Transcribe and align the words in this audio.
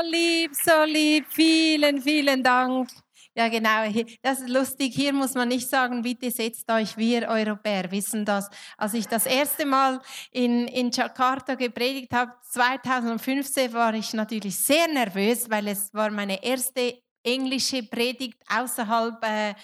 So 0.00 0.06
lieb, 0.10 0.54
so 0.54 0.84
lieb. 0.84 1.26
Vielen, 1.28 2.00
vielen 2.00 2.42
Dank. 2.42 2.88
Ja, 3.34 3.48
genau. 3.48 3.92
Das 4.22 4.40
ist 4.40 4.48
lustig. 4.48 4.94
Hier 4.94 5.12
muss 5.12 5.34
man 5.34 5.48
nicht 5.48 5.68
sagen, 5.68 6.00
bitte 6.02 6.30
setzt 6.30 6.70
euch. 6.70 6.96
Wir 6.96 7.28
Europäer 7.28 7.90
wissen 7.90 8.24
das. 8.24 8.48
Als 8.78 8.94
ich 8.94 9.06
das 9.06 9.26
erste 9.26 9.66
Mal 9.66 10.00
in, 10.30 10.68
in 10.68 10.90
Jakarta 10.90 11.54
gepredigt 11.54 12.12
habe, 12.12 12.32
2015, 12.50 13.72
war 13.74 13.92
ich 13.94 14.14
natürlich 14.14 14.56
sehr 14.56 14.88
nervös, 14.88 15.50
weil 15.50 15.68
es 15.68 15.92
war 15.92 16.10
meine 16.10 16.42
erste 16.42 17.02
englische 17.22 17.82
Predigt 17.82 18.42
außerhalb, 18.48 19.22
äh, 19.22 19.54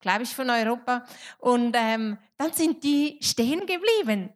glaube 0.00 0.22
ich, 0.22 0.34
von 0.34 0.48
Europa. 0.48 1.04
Und 1.38 1.76
ähm, 1.76 2.16
dann 2.38 2.52
sind 2.52 2.82
die 2.82 3.18
stehen 3.20 3.66
geblieben 3.66 4.32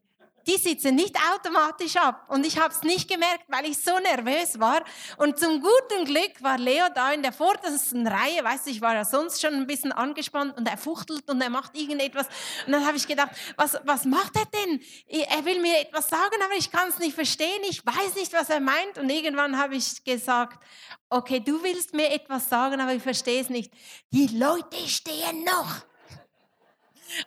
die 0.47 0.57
sitzen 0.57 0.95
nicht 0.95 1.17
automatisch 1.35 1.97
ab. 1.97 2.27
Und 2.29 2.47
ich 2.47 2.59
habe 2.59 2.73
es 2.73 2.83
nicht 2.83 3.09
gemerkt, 3.09 3.45
weil 3.49 3.67
ich 3.67 3.79
so 3.79 3.99
nervös 3.99 4.59
war. 4.61 4.83
Und 5.17 5.39
zum 5.39 5.61
guten 5.61 6.05
Glück 6.05 6.43
war 6.43 6.59
Leo 6.59 6.87
da 6.95 7.13
in 7.13 7.23
der 7.23 7.33
vordersten 7.33 8.07
Reihe. 8.07 8.43
Weißt 8.43 8.67
du, 8.67 8.71
ich 8.71 8.81
war 8.81 8.95
ja 8.95 9.05
sonst 9.05 9.41
schon 9.41 9.55
ein 9.55 9.67
bisschen 9.67 9.93
angespannt 9.93 10.57
und 10.57 10.69
er 10.69 10.77
fuchtelt 10.77 11.29
und 11.31 11.41
er 11.41 11.51
macht 11.51 11.77
irgendetwas. 11.77 12.27
Und 12.67 12.73
dann 12.73 12.87
habe 12.87 12.97
ich 12.97 13.07
gedacht, 13.07 13.31
was, 13.57 13.79
was 13.85 14.05
macht 14.05 14.37
er 14.37 14.47
denn? 14.47 14.81
Er 15.07 15.45
will 15.45 15.61
mir 15.61 15.79
etwas 15.81 16.09
sagen, 16.09 16.37
aber 16.45 16.55
ich 16.57 16.71
kann 16.71 16.89
es 16.89 16.99
nicht 16.99 17.15
verstehen. 17.15 17.63
Ich 17.69 17.85
weiß 17.85 18.15
nicht, 18.17 18.33
was 18.33 18.51
er 18.51 18.61
meint. 18.61 18.99
Und 18.99 19.11
irgendwann 19.11 19.59
habe 19.59 19.77
ich 19.77 20.05
gesagt, 20.05 20.59
okay, 21.11 21.41
du 21.41 21.63
willst 21.63 21.95
mir 21.95 22.11
etwas 22.11 22.49
sagen, 22.49 22.81
aber 22.81 22.93
ich 22.93 23.03
verstehe 23.03 23.41
es 23.41 23.49
nicht. 23.49 23.73
Die 24.13 24.27
Leute 24.27 24.77
stehen 24.87 25.45
noch. 25.45 25.85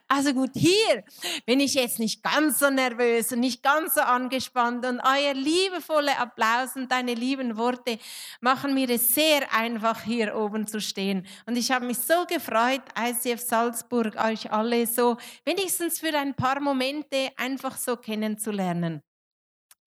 Also 0.07 0.33
gut, 0.33 0.52
hier 0.53 1.03
bin 1.45 1.59
ich 1.59 1.73
jetzt 1.73 1.99
nicht 1.99 2.23
ganz 2.23 2.59
so 2.59 2.69
nervös 2.69 3.31
und 3.31 3.39
nicht 3.39 3.63
ganz 3.63 3.95
so 3.95 4.02
angespannt 4.02 4.85
und 4.85 4.99
euer 4.99 5.33
liebevolle 5.33 6.17
Applaus 6.17 6.75
und 6.75 6.91
deine 6.91 7.13
lieben 7.13 7.57
Worte 7.57 7.99
machen 8.41 8.73
mir 8.73 8.89
es 8.89 9.13
sehr 9.13 9.52
einfach, 9.53 10.03
hier 10.03 10.35
oben 10.35 10.67
zu 10.67 10.81
stehen. 10.81 11.25
Und 11.45 11.58
ich 11.58 11.71
habe 11.71 11.85
mich 11.85 11.97
so 11.97 12.25
gefreut, 12.25 12.83
ICF 12.97 13.41
Salzburg, 13.41 14.15
euch 14.23 14.52
alle 14.52 14.88
so 14.88 15.17
wenigstens 15.45 15.99
für 15.99 16.15
ein 16.17 16.33
paar 16.35 16.59
Momente 16.59 17.31
einfach 17.38 17.77
so 17.77 17.97
kennenzulernen. 17.97 19.02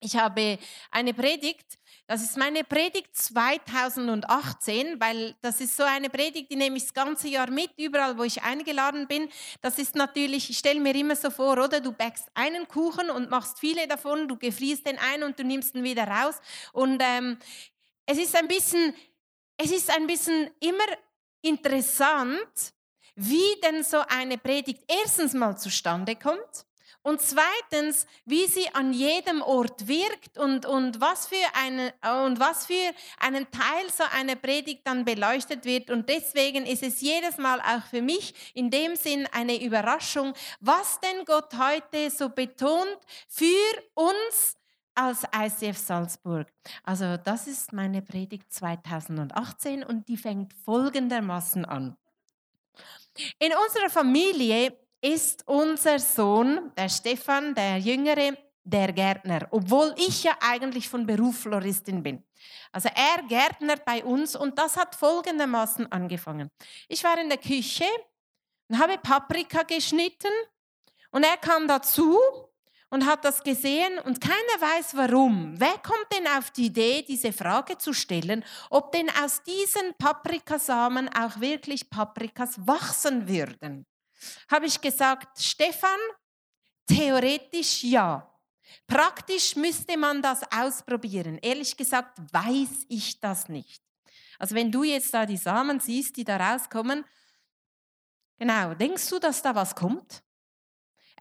Ich 0.03 0.15
habe 0.15 0.57
eine 0.89 1.13
Predigt 1.13 1.77
das 2.11 2.23
ist 2.23 2.35
meine 2.35 2.65
Predigt 2.65 3.15
2018, 3.15 4.99
weil 4.99 5.33
das 5.41 5.61
ist 5.61 5.77
so 5.77 5.83
eine 5.83 6.09
Predigt, 6.09 6.51
die 6.51 6.57
nehme 6.57 6.75
ich 6.75 6.83
das 6.83 6.93
ganze 6.93 7.29
Jahr 7.29 7.49
mit, 7.49 7.71
überall, 7.77 8.17
wo 8.17 8.23
ich 8.23 8.43
eingeladen 8.43 9.07
bin. 9.07 9.29
Das 9.61 9.77
ist 9.77 9.95
natürlich, 9.95 10.49
ich 10.49 10.57
stelle 10.57 10.81
mir 10.81 10.93
immer 10.93 11.15
so 11.15 11.29
vor, 11.29 11.53
oder? 11.53 11.79
Du 11.79 11.93
backst 11.93 12.27
einen 12.33 12.67
Kuchen 12.67 13.09
und 13.09 13.29
machst 13.29 13.59
viele 13.59 13.87
davon, 13.87 14.27
du 14.27 14.35
gefrierst 14.35 14.85
den 14.85 14.97
ein 14.97 15.23
und 15.23 15.39
du 15.39 15.45
nimmst 15.45 15.73
ihn 15.73 15.85
wieder 15.85 16.05
raus. 16.05 16.35
Und 16.73 17.01
ähm, 17.01 17.37
es 18.05 18.17
ist 18.17 18.35
ein 18.35 18.49
bisschen, 18.49 18.93
es 19.55 19.71
ist 19.71 19.89
ein 19.89 20.05
bisschen 20.05 20.51
immer 20.59 20.83
interessant, 21.41 22.73
wie 23.15 23.61
denn 23.63 23.85
so 23.85 23.99
eine 24.09 24.37
Predigt 24.37 24.83
erstens 25.01 25.33
mal 25.33 25.57
zustande 25.57 26.17
kommt 26.17 26.65
und 27.03 27.19
zweitens, 27.19 28.05
wie 28.25 28.45
sie 28.45 28.67
an 28.73 28.93
jedem 28.93 29.41
Ort 29.41 29.87
wirkt 29.87 30.37
und, 30.37 30.65
und, 30.65 31.01
was 31.01 31.27
für 31.27 31.35
eine, 31.53 31.93
und 32.25 32.39
was 32.39 32.67
für 32.67 32.93
einen 33.19 33.49
Teil 33.49 33.89
so 33.91 34.03
eine 34.15 34.35
Predigt 34.35 34.81
dann 34.85 35.03
beleuchtet 35.03 35.65
wird. 35.65 35.89
Und 35.89 36.09
deswegen 36.09 36.65
ist 36.65 36.83
es 36.83 37.01
jedes 37.01 37.37
Mal 37.37 37.59
auch 37.59 37.83
für 37.89 38.03
mich 38.03 38.33
in 38.53 38.69
dem 38.69 38.95
Sinn 38.95 39.27
eine 39.31 39.63
Überraschung, 39.63 40.33
was 40.59 40.99
denn 40.99 41.25
Gott 41.25 41.53
heute 41.57 42.11
so 42.11 42.29
betont 42.29 42.97
für 43.27 43.45
uns 43.95 44.57
als 44.93 45.23
ICF 45.35 45.77
Salzburg. 45.77 46.47
Also 46.83 47.17
das 47.17 47.47
ist 47.47 47.73
meine 47.73 48.03
Predigt 48.03 48.53
2018 48.53 49.83
und 49.83 50.07
die 50.07 50.17
fängt 50.17 50.53
folgendermaßen 50.53 51.65
an. 51.65 51.97
In 53.39 53.51
unserer 53.53 53.89
Familie 53.89 54.77
ist 55.01 55.47
unser 55.47 55.99
Sohn, 55.99 56.71
der 56.77 56.89
Stefan, 56.89 57.55
der 57.55 57.77
Jüngere, 57.77 58.37
der 58.63 58.93
Gärtner, 58.93 59.47
obwohl 59.49 59.93
ich 59.97 60.23
ja 60.23 60.37
eigentlich 60.39 60.87
von 60.87 61.05
Beruf 61.05 61.39
Floristin 61.39 62.03
bin. 62.03 62.23
Also 62.71 62.89
er 62.93 63.23
gärtnert 63.23 63.83
bei 63.83 64.03
uns 64.03 64.35
und 64.35 64.57
das 64.57 64.77
hat 64.77 64.95
folgendermaßen 64.95 65.91
angefangen. 65.91 66.49
Ich 66.87 67.03
war 67.03 67.19
in 67.19 67.29
der 67.29 67.39
Küche 67.39 67.85
und 68.69 68.77
habe 68.77 68.97
Paprika 68.99 69.63
geschnitten 69.63 70.31
und 71.09 71.23
er 71.23 71.37
kam 71.37 71.67
dazu 71.67 72.19
und 72.91 73.05
hat 73.05 73.25
das 73.25 73.41
gesehen 73.41 73.97
und 73.99 74.21
keiner 74.21 74.35
weiß 74.35 74.95
warum. 74.95 75.59
Wer 75.59 75.77
kommt 75.79 76.07
denn 76.13 76.27
auf 76.27 76.51
die 76.51 76.67
Idee, 76.67 77.03
diese 77.07 77.33
Frage 77.33 77.77
zu 77.77 77.93
stellen, 77.93 78.45
ob 78.69 78.91
denn 78.91 79.09
aus 79.23 79.41
diesen 79.43 79.95
Paprikasamen 79.97 81.09
auch 81.09 81.39
wirklich 81.39 81.89
Paprikas 81.89 82.67
wachsen 82.67 83.27
würden? 83.27 83.85
Habe 84.49 84.65
ich 84.65 84.79
gesagt, 84.79 85.39
Stefan, 85.41 85.99
theoretisch 86.87 87.83
ja. 87.83 88.27
Praktisch 88.87 89.55
müsste 89.55 89.97
man 89.97 90.21
das 90.21 90.41
ausprobieren. 90.51 91.37
Ehrlich 91.41 91.75
gesagt 91.75 92.19
weiß 92.31 92.85
ich 92.89 93.19
das 93.19 93.49
nicht. 93.49 93.81
Also 94.39 94.55
wenn 94.55 94.71
du 94.71 94.83
jetzt 94.83 95.13
da 95.13 95.25
die 95.25 95.37
Samen 95.37 95.79
siehst, 95.79 96.17
die 96.17 96.23
da 96.23 96.37
rauskommen, 96.37 97.05
genau, 98.37 98.73
denkst 98.73 99.09
du, 99.09 99.19
dass 99.19 99.41
da 99.41 99.53
was 99.53 99.75
kommt? 99.75 100.23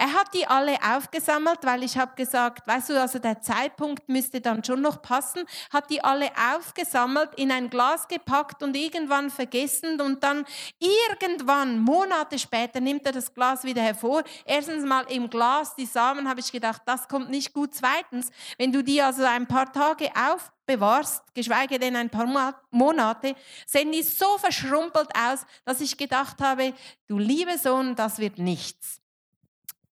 Er 0.01 0.15
hat 0.15 0.33
die 0.33 0.47
alle 0.47 0.79
aufgesammelt, 0.97 1.59
weil 1.61 1.83
ich 1.83 1.99
habe 1.99 2.13
gesagt, 2.17 2.67
weißt 2.67 2.89
du, 2.89 2.99
also 2.99 3.19
der 3.19 3.43
Zeitpunkt 3.43 4.09
müsste 4.09 4.41
dann 4.41 4.65
schon 4.65 4.81
noch 4.81 5.03
passen, 5.03 5.45
hat 5.71 5.91
die 5.91 6.03
alle 6.03 6.31
aufgesammelt, 6.55 7.35
in 7.37 7.53
ein 7.53 7.69
Glas 7.69 8.09
gepackt 8.09 8.63
und 8.63 8.75
irgendwann 8.75 9.29
vergessen 9.29 10.01
und 10.01 10.25
dann 10.25 10.47
irgendwann, 10.79 11.81
Monate 11.81 12.39
später, 12.39 12.81
nimmt 12.81 13.05
er 13.05 13.13
das 13.13 13.35
Glas 13.35 13.63
wieder 13.65 13.83
hervor. 13.83 14.23
Erstens 14.47 14.87
mal 14.87 15.03
im 15.11 15.29
Glas, 15.29 15.75
die 15.75 15.85
Samen, 15.85 16.27
habe 16.31 16.41
ich 16.41 16.51
gedacht, 16.51 16.81
das 16.87 17.07
kommt 17.07 17.29
nicht 17.29 17.53
gut. 17.53 17.75
Zweitens, 17.75 18.31
wenn 18.57 18.73
du 18.73 18.83
die 18.83 19.03
also 19.03 19.23
ein 19.25 19.47
paar 19.47 19.71
Tage 19.71 20.11
aufbewahrst, 20.17 21.25
geschweige 21.35 21.79
denn 21.79 21.95
ein 21.95 22.09
paar 22.09 22.55
Monate, 22.71 23.35
sehen 23.67 23.93
die 23.93 24.03
so 24.03 24.39
verschrumpelt 24.39 25.11
aus, 25.15 25.45
dass 25.67 25.83
ich 25.83 25.99
gedacht 25.99 26.41
habe, 26.41 26.73
du 27.07 27.19
liebe 27.19 27.59
Sohn, 27.59 27.95
das 27.97 28.19
wird 28.19 28.39
nichts. 28.39 29.00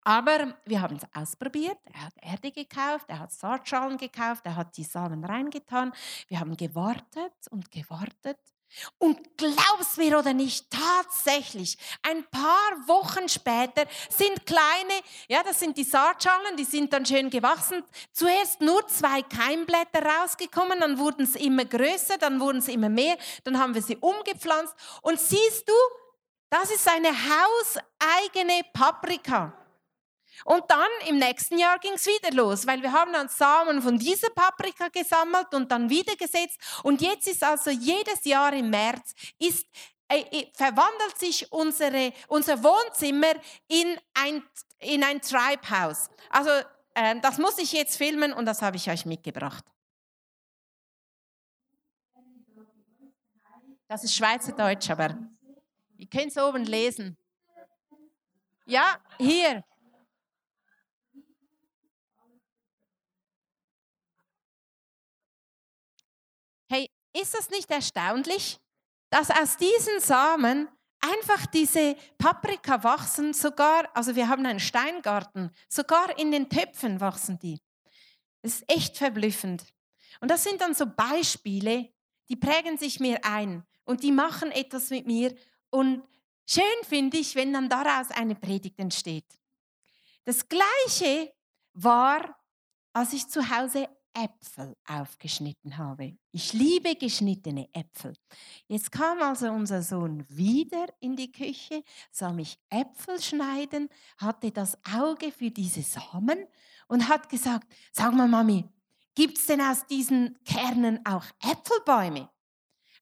Aber 0.09 0.55
wir 0.65 0.81
haben 0.81 0.97
es 0.97 1.03
ausprobiert. 1.15 1.77
Er 1.93 2.07
hat 2.07 2.15
Erde 2.23 2.51
gekauft, 2.51 3.05
er 3.09 3.19
hat 3.19 3.31
Saatschalen 3.31 3.99
gekauft, 3.99 4.41
er 4.47 4.57
hat 4.57 4.75
die 4.79 4.85
Samen 4.85 5.23
reingetan. 5.23 5.93
Wir 6.29 6.41
haben 6.41 6.57
gewartet 6.57 7.35
und 7.51 7.71
gewartet. 7.71 8.39
Und 8.97 9.37
glaub's 9.37 9.99
mir 9.99 10.19
oder 10.19 10.33
nicht, 10.33 10.71
tatsächlich, 10.71 11.77
ein 12.01 12.25
paar 12.31 12.73
Wochen 12.87 13.29
später 13.29 13.85
sind 14.09 14.47
kleine, 14.47 14.95
ja, 15.29 15.43
das 15.43 15.61
sind 15.61 15.77
die 15.77 15.85
Saatschalen, 15.85 16.57
die 16.57 16.65
sind 16.65 16.91
dann 16.91 17.05
schön 17.05 17.29
gewachsen. 17.29 17.85
Zuerst 18.11 18.63
nur 18.63 18.87
zwei 18.87 19.21
Keimblätter 19.21 20.03
rausgekommen, 20.03 20.81
dann 20.81 20.97
wurden 20.97 21.27
sie 21.27 21.45
immer 21.45 21.67
größer, 21.67 22.17
dann 22.17 22.41
wurden 22.41 22.63
sie 22.63 22.73
immer 22.73 22.89
mehr, 22.89 23.19
dann 23.45 23.59
haben 23.59 23.75
wir 23.75 23.83
sie 23.83 23.99
umgepflanzt. 23.99 24.75
Und 25.03 25.21
siehst 25.21 25.69
du, 25.69 25.75
das 26.49 26.71
ist 26.71 26.89
eine 26.89 27.11
hauseigene 27.11 28.63
Paprika. 28.73 29.53
Und 30.45 30.65
dann 30.69 30.89
im 31.07 31.19
nächsten 31.19 31.59
Jahr 31.59 31.79
ging 31.79 31.93
es 31.95 32.07
wieder 32.07 32.31
los, 32.35 32.67
weil 32.67 32.83
wir 32.83 32.93
haben 32.93 33.13
dann 33.13 33.29
Samen 33.29 33.83
von 33.83 33.99
dieser 33.99 34.31
Paprika 34.31 34.89
gesammelt 34.89 35.53
und 35.55 35.71
dann 35.71 35.91
wieder 35.91 36.15
gesetzt. 36.17 36.59
Und 36.83 37.01
jetzt 37.01 37.27
ist 37.29 37.43
also 37.43 37.71
jedes 37.71 38.25
Jahr 38.25 38.53
im 38.53 38.71
März 38.71 39.15
ist 39.39 39.67
äh, 40.11 40.21
äh, 40.21 40.51
verwandelt 40.55 41.19
sich 41.19 41.53
unsere, 41.53 42.15
unser 42.29 42.63
Wohnzimmer 42.63 43.35
in 43.67 43.99
ein, 44.15 44.43
in 44.79 45.05
ein 45.05 45.21
Tribe-House. 45.21 46.09
Also 46.31 46.51
äh, 46.95 47.21
das 47.21 47.37
muss 47.37 47.59
ich 47.59 47.73
jetzt 47.73 47.99
filmen 47.99 48.33
und 48.33 48.47
das 48.47 48.63
habe 48.63 48.77
ich 48.77 48.89
euch 48.91 49.05
mitgebracht. 49.05 49.65
Das 53.87 54.03
ist 54.03 54.15
Schweizerdeutsch, 54.15 54.91
aber 54.91 55.19
ihr 55.97 56.09
könnt 56.09 56.29
es 56.29 56.39
oben 56.39 56.65
lesen. 56.65 57.17
Ja, 58.65 58.99
hier. 59.19 59.63
Ist 67.21 67.39
es 67.39 67.51
nicht 67.51 67.71
erstaunlich, 67.71 68.61
dass 69.11 69.31
aus 69.31 69.57
diesen 69.57 70.01
Samen 70.01 70.69
einfach 71.01 71.47
diese 71.47 71.97
Paprika 72.17 72.83
wachsen, 72.85 73.33
sogar, 73.33 73.89
also 73.95 74.15
wir 74.15 74.29
haben 74.29 74.45
einen 74.47 74.61
Steingarten, 74.61 75.51
sogar 75.69 76.19
in 76.19 76.31
den 76.31 76.49
Töpfen 76.49 77.01
wachsen 77.01 77.39
die. 77.39 77.61
Das 78.43 78.55
ist 78.55 78.65
echt 78.73 78.97
verblüffend. 78.97 79.65
Und 80.21 80.31
das 80.31 80.45
sind 80.45 80.61
dann 80.61 80.75
so 80.75 80.87
Beispiele, 80.87 81.93
die 82.29 82.37
prägen 82.37 82.79
sich 82.79 83.01
mir 83.01 83.25
ein 83.25 83.65
und 83.85 84.03
die 84.03 84.13
machen 84.13 84.53
etwas 84.53 84.91
mit 84.91 85.07
mir. 85.07 85.35
Und 85.71 86.03
schön 86.47 86.65
finde 86.87 87.19
ich, 87.19 87.35
wenn 87.35 87.53
dann 87.53 87.69
daraus 87.69 88.11
eine 88.11 88.35
Predigt 88.35 88.79
entsteht. 88.79 89.27
Das 90.25 90.49
Gleiche 90.49 91.33
war, 91.73 92.39
als 92.93 93.13
ich 93.13 93.29
zu 93.29 93.49
Hause 93.51 93.89
Äpfel 94.19 94.77
aufgeschnitten 94.87 95.79
habe. 95.79 96.17
Ich 96.33 96.53
liebe 96.53 96.97
geschnittene 96.97 97.69
Äpfel. 97.73 98.15
Jetzt 98.67 98.91
kam 98.91 99.23
also 99.23 99.51
unser 99.51 99.83
Sohn 99.83 100.25
wieder 100.29 100.87
in 100.99 101.15
die 101.15 101.31
Küche, 101.31 101.85
sah 102.11 102.33
mich 102.33 102.59
Äpfel 102.69 103.23
schneiden, 103.23 103.89
hatte 104.17 104.51
das 104.51 104.77
Auge 104.93 105.31
für 105.31 105.51
diese 105.51 105.83
Samen 105.83 106.47
und 106.89 107.09
hat 107.09 107.29
gesagt, 107.29 107.73
sag 107.93 108.13
mal 108.13 108.27
Mami, 108.27 108.69
gibt 109.15 109.39
es 109.39 109.47
denn 109.47 109.61
aus 109.61 109.87
diesen 109.87 110.37
Kernen 110.45 111.05
auch 111.07 111.25
Äpfelbäume? 111.41 112.29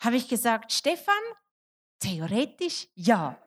Habe 0.01 0.17
ich 0.17 0.29
gesagt, 0.29 0.71
Stefan, 0.73 1.15
theoretisch 1.99 2.89
ja. 2.95 3.41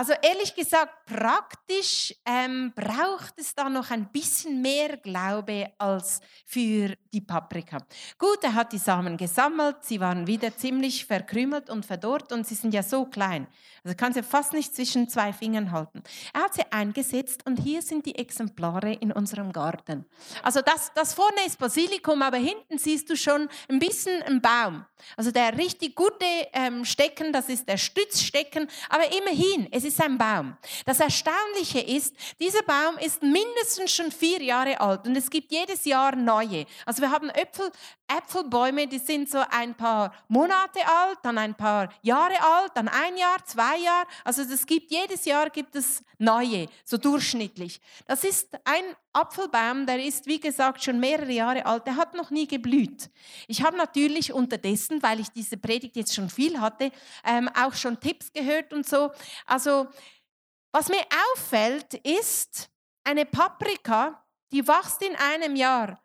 Also 0.00 0.14
ehrlich 0.22 0.54
gesagt, 0.54 0.94
praktisch 1.04 2.14
ähm, 2.24 2.72
braucht 2.74 3.34
es 3.36 3.54
da 3.54 3.68
noch 3.68 3.90
ein 3.90 4.10
bisschen 4.10 4.62
mehr 4.62 4.96
Glaube 4.96 5.72
als 5.76 6.22
für 6.46 6.96
die 7.12 7.20
Paprika. 7.20 7.76
Gut, 8.16 8.38
er 8.42 8.54
hat 8.54 8.72
die 8.72 8.78
Samen 8.78 9.18
gesammelt, 9.18 9.76
sie 9.82 10.00
waren 10.00 10.26
wieder 10.26 10.56
ziemlich 10.56 11.04
verkrümelt 11.04 11.68
und 11.68 11.84
verdorrt 11.84 12.32
und 12.32 12.46
sie 12.46 12.54
sind 12.54 12.72
ja 12.72 12.82
so 12.82 13.04
klein. 13.04 13.46
Also 13.84 13.94
kann 13.94 14.14
sie 14.14 14.22
fast 14.22 14.54
nicht 14.54 14.74
zwischen 14.74 15.08
zwei 15.10 15.34
Fingern 15.34 15.70
halten. 15.70 16.02
Er 16.32 16.44
hat 16.44 16.54
sie 16.54 16.64
eingesetzt 16.70 17.42
und 17.46 17.58
hier 17.58 17.82
sind 17.82 18.06
die 18.06 18.16
Exemplare 18.16 18.92
in 18.94 19.12
unserem 19.12 19.52
Garten. 19.52 20.06
Also 20.42 20.60
das, 20.62 20.92
das 20.94 21.12
vorne 21.12 21.44
ist 21.46 21.58
Basilikum, 21.58 22.22
aber 22.22 22.38
hinten 22.38 22.78
siehst 22.78 23.10
du 23.10 23.16
schon 23.16 23.48
ein 23.68 23.78
bisschen 23.78 24.22
einen 24.22 24.40
Baum. 24.40 24.86
Also 25.16 25.30
der 25.30 25.56
richtig 25.58 25.94
gute 25.94 26.24
ähm, 26.52 26.84
Stecken, 26.84 27.32
das 27.32 27.48
ist 27.48 27.68
der 27.68 27.78
Stützstecken, 27.78 28.68
aber 28.88 29.04
immerhin, 29.16 29.68
es 29.72 29.84
ist 29.84 29.89
ein 29.98 30.18
Baum. 30.18 30.58
Das 30.84 31.00
Erstaunliche 31.00 31.80
ist, 31.80 32.14
dieser 32.38 32.62
Baum 32.64 32.98
ist 32.98 33.22
mindestens 33.22 33.92
schon 33.94 34.12
vier 34.12 34.42
Jahre 34.42 34.78
alt 34.78 35.06
und 35.06 35.16
es 35.16 35.30
gibt 35.30 35.50
jedes 35.50 35.86
Jahr 35.86 36.14
neue. 36.14 36.66
Also 36.84 37.00
wir 37.00 37.10
haben 37.10 37.30
Äpfel, 37.30 37.70
Äpfelbäume, 38.06 38.86
die 38.86 38.98
sind 38.98 39.30
so 39.30 39.42
ein 39.50 39.74
paar 39.74 40.12
Monate 40.28 40.80
alt, 40.86 41.18
dann 41.22 41.38
ein 41.38 41.54
paar 41.54 41.88
Jahre 42.02 42.34
alt, 42.42 42.72
dann 42.74 42.88
ein 42.88 43.16
Jahr, 43.16 43.44
zwei 43.46 43.78
Jahre. 43.78 44.06
Also 44.24 44.42
es 44.42 44.66
gibt 44.66 44.90
jedes 44.90 45.24
Jahr 45.24 45.48
gibt 45.48 45.76
es 45.76 46.02
neue, 46.18 46.66
so 46.84 46.98
durchschnittlich. 46.98 47.80
Das 48.06 48.24
ist 48.24 48.48
ein 48.64 48.84
Apfelbaum, 49.12 49.86
der 49.86 50.04
ist 50.04 50.26
wie 50.26 50.38
gesagt 50.38 50.84
schon 50.84 51.00
mehrere 51.00 51.32
Jahre 51.32 51.66
alt. 51.66 51.86
Der 51.86 51.96
hat 51.96 52.14
noch 52.14 52.30
nie 52.30 52.46
geblüht. 52.46 53.10
Ich 53.48 53.62
habe 53.62 53.76
natürlich 53.76 54.32
unterdessen, 54.32 55.02
weil 55.02 55.20
ich 55.20 55.30
diese 55.30 55.56
Predigt 55.56 55.96
jetzt 55.96 56.14
schon 56.14 56.30
viel 56.30 56.60
hatte, 56.60 56.92
ähm, 57.24 57.48
auch 57.60 57.74
schon 57.74 57.98
Tipps 57.98 58.32
gehört 58.32 58.72
und 58.72 58.88
so. 58.88 59.10
Also 59.46 59.79
was 60.72 60.88
mir 60.88 61.04
auffällt, 61.32 61.94
ist 61.94 62.70
eine 63.04 63.26
Paprika, 63.26 64.24
die 64.52 64.66
wächst 64.66 65.02
in 65.02 65.16
einem 65.16 65.56
Jahr 65.56 66.02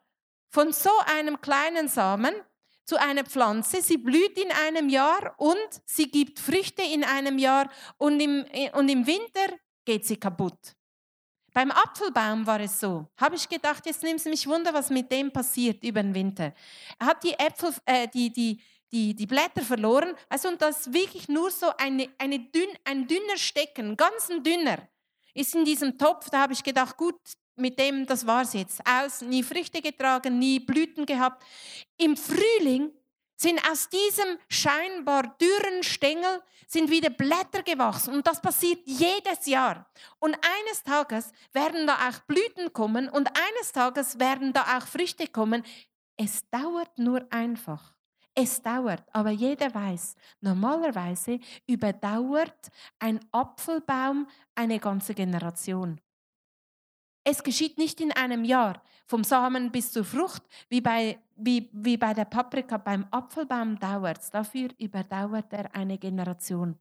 von 0.50 0.72
so 0.72 0.92
einem 1.18 1.42
kleinen 1.42 1.88
Samen 1.88 2.34
zu 2.86 3.00
einer 3.00 3.24
Pflanze. 3.24 3.82
Sie 3.82 3.98
blüht 3.98 4.38
in 4.38 4.52
einem 4.52 4.90
Jahr 4.90 5.34
und 5.38 5.70
sie 5.86 6.10
gibt 6.10 6.40
Früchte 6.40 6.84
in 6.84 7.04
einem 7.04 7.38
Jahr 7.38 7.70
und 7.98 8.20
im, 8.20 8.46
und 8.74 8.90
im 8.90 9.06
Winter 9.06 9.58
geht 9.84 10.06
sie 10.06 10.18
kaputt. 10.18 10.76
Beim 11.54 11.72
Apfelbaum 11.72 12.46
war 12.46 12.60
es 12.60 12.80
so. 12.80 13.08
Habe 13.18 13.36
ich 13.36 13.48
gedacht, 13.48 13.86
jetzt 13.86 14.04
nimmt 14.04 14.20
es 14.20 14.26
mich 14.26 14.46
Wunder, 14.46 14.74
was 14.74 14.90
mit 14.90 15.10
dem 15.10 15.32
passiert 15.32 15.84
über 15.84 16.04
den 16.04 16.14
Winter. 16.14 16.54
Er 17.00 17.08
hat 17.08 17.24
die 17.24 17.34
Äpfel, 17.34 17.74
äh, 17.86 18.08
die, 18.10 18.32
die, 18.32 18.62
die, 18.96 19.14
die 19.14 19.26
Blätter 19.26 19.62
verloren. 19.62 20.16
Also 20.30 20.48
und 20.48 20.62
das 20.62 20.94
wirklich 20.94 21.28
nur 21.28 21.52
so 21.52 21.68
eine, 21.78 22.10
eine 22.18 22.40
dünn, 22.40 22.70
ein 22.86 23.08
dünner 23.08 23.38
Stecken, 23.38 23.98
ganz 23.98 24.30
ein 24.30 24.42
dünner, 24.42 24.88
ist 25.34 25.54
in 25.54 25.66
diesem 25.66 25.98
Topf. 25.98 26.30
Da 26.30 26.40
habe 26.42 26.54
ich 26.54 26.64
gedacht, 26.64 26.96
gut, 26.96 27.20
mit 27.58 27.78
dem, 27.78 28.06
das 28.06 28.26
war 28.26 28.44
es 28.44 28.54
jetzt. 28.54 28.82
Aus, 28.88 29.22
nie 29.22 29.44
Früchte 29.44 29.82
getragen, 29.82 30.40
nie 30.40 30.60
Blüten 30.60 31.06
gehabt. 31.06 31.44
Im 31.98 32.16
Frühling 32.16 32.92
sind 33.36 33.60
aus 33.70 33.90
diesem 33.90 34.38
scheinbar 34.48 35.36
dürren 35.42 35.84
Stängel 35.84 36.42
sind 36.68 36.90
wieder 36.90 37.10
Blätter 37.10 37.64
gewachsen 37.64 38.14
und 38.14 38.26
das 38.26 38.42
passiert 38.42 38.80
jedes 38.86 39.46
Jahr. 39.46 39.86
Und 40.20 40.36
eines 40.36 40.84
Tages 40.84 41.32
werden 41.52 41.86
da 41.86 41.96
auch 42.10 42.20
Blüten 42.28 42.72
kommen 42.72 43.10
und 43.10 43.28
eines 43.28 43.72
Tages 43.74 44.20
werden 44.20 44.54
da 44.54 44.78
auch 44.78 44.88
Früchte 44.88 45.28
kommen. 45.28 45.64
Es 46.18 46.50
dauert 46.50 46.98
nur 46.98 47.28
einfach. 47.30 47.95
Es 48.38 48.62
dauert, 48.62 49.04
aber 49.14 49.30
jeder 49.30 49.74
weiß, 49.74 50.16
normalerweise 50.42 51.40
überdauert 51.68 52.70
ein 53.00 53.20
Apfelbaum 53.32 54.28
eine 54.54 54.80
ganze 54.80 55.14
Generation. 55.14 56.02
Es 57.24 57.42
geschieht 57.42 57.78
nicht 57.78 58.02
in 58.02 58.12
einem 58.12 58.44
Jahr, 58.44 58.84
vom 59.08 59.24
Samen 59.24 59.72
bis 59.72 59.92
zur 59.92 60.04
Frucht, 60.04 60.44
wie 60.68 60.82
bei, 60.82 61.18
wie, 61.36 61.70
wie 61.72 61.98
bei 61.98 62.14
der 62.14 62.26
Paprika. 62.26 62.78
Beim 62.78 63.08
Apfelbaum 63.10 63.80
dauert 63.80 64.20
es. 64.20 64.30
Dafür 64.32 64.70
überdauert 64.78 65.54
er 65.54 65.74
eine 65.74 65.98
Generation. 65.98 66.78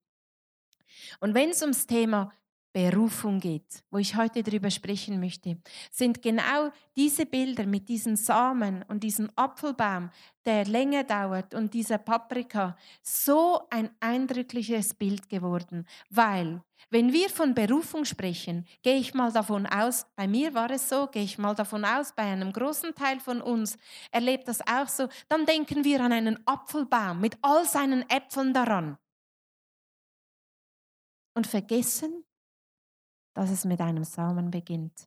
Und 1.21 1.35
wenn 1.35 1.51
es 1.51 1.63
ums 1.63 1.87
Thema 1.87 2.33
Berufung 2.75 3.39
geht, 3.39 3.85
wo 3.89 3.99
ich 3.99 4.17
heute 4.17 4.43
darüber 4.43 4.69
sprechen 4.69 5.21
möchte, 5.21 5.59
sind 5.93 6.21
genau 6.23 6.73
diese 6.97 7.25
Bilder 7.25 7.67
mit 7.67 7.89
diesen 7.89 8.17
Samen 8.17 8.85
und 8.89 9.05
diesem 9.05 9.31
Apfelbaum, 9.37 10.11
der 10.45 10.65
länger 10.65 11.05
dauert 11.05 11.55
und 11.55 11.73
dieser 11.73 11.99
Paprika 11.99 12.77
so 13.01 13.61
ein 13.71 13.91
eindrückliches 14.01 14.93
Bild 14.93 15.29
geworden, 15.29 15.87
weil 16.11 16.63
wenn 16.91 17.13
wir 17.13 17.31
von 17.31 17.55
Berufung 17.55 18.05
sprechen, 18.05 18.67
gehe 18.83 18.97
ich 18.97 19.15
mal 19.15 19.31
davon 19.31 19.67
aus, 19.67 20.07
bei 20.17 20.27
mir 20.27 20.53
war 20.53 20.71
es 20.73 20.89
so, 20.89 21.07
gehe 21.07 21.23
ich 21.23 21.39
mal 21.39 21.55
davon 21.55 21.85
aus, 21.85 22.13
bei 22.13 22.25
einem 22.25 22.53
großen 22.53 22.93
Teil 22.97 23.21
von 23.21 23.41
uns 23.41 23.79
erlebt 24.11 24.49
das 24.49 24.61
auch 24.67 24.89
so, 24.89 25.09
dann 25.29 25.47
denken 25.47 25.85
wir 25.85 26.01
an 26.01 26.13
einen 26.13 26.45
Apfelbaum 26.45 27.21
mit 27.21 27.39
all 27.41 27.65
seinen 27.67 28.09
Äpfeln 28.11 28.53
daran. 28.53 28.99
Und 31.37 31.47
vergessen, 31.47 32.24
dass 33.35 33.51
es 33.51 33.65
mit 33.65 33.81
einem 33.81 34.05
Samen 34.05 34.51
beginnt. 34.51 35.07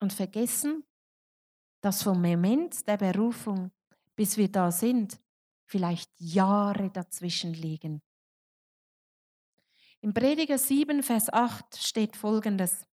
Und 0.00 0.12
vergessen, 0.12 0.84
dass 1.80 2.02
vom 2.02 2.22
Moment 2.22 2.86
der 2.88 2.96
Berufung, 2.96 3.70
bis 4.16 4.36
wir 4.36 4.50
da 4.50 4.70
sind, 4.70 5.20
vielleicht 5.66 6.10
Jahre 6.18 6.90
dazwischen 6.90 7.52
liegen. 7.54 8.02
Im 10.00 10.14
Prediger 10.14 10.58
7, 10.58 11.02
Vers 11.02 11.32
8 11.32 11.76
steht 11.76 12.16
folgendes. 12.16 12.86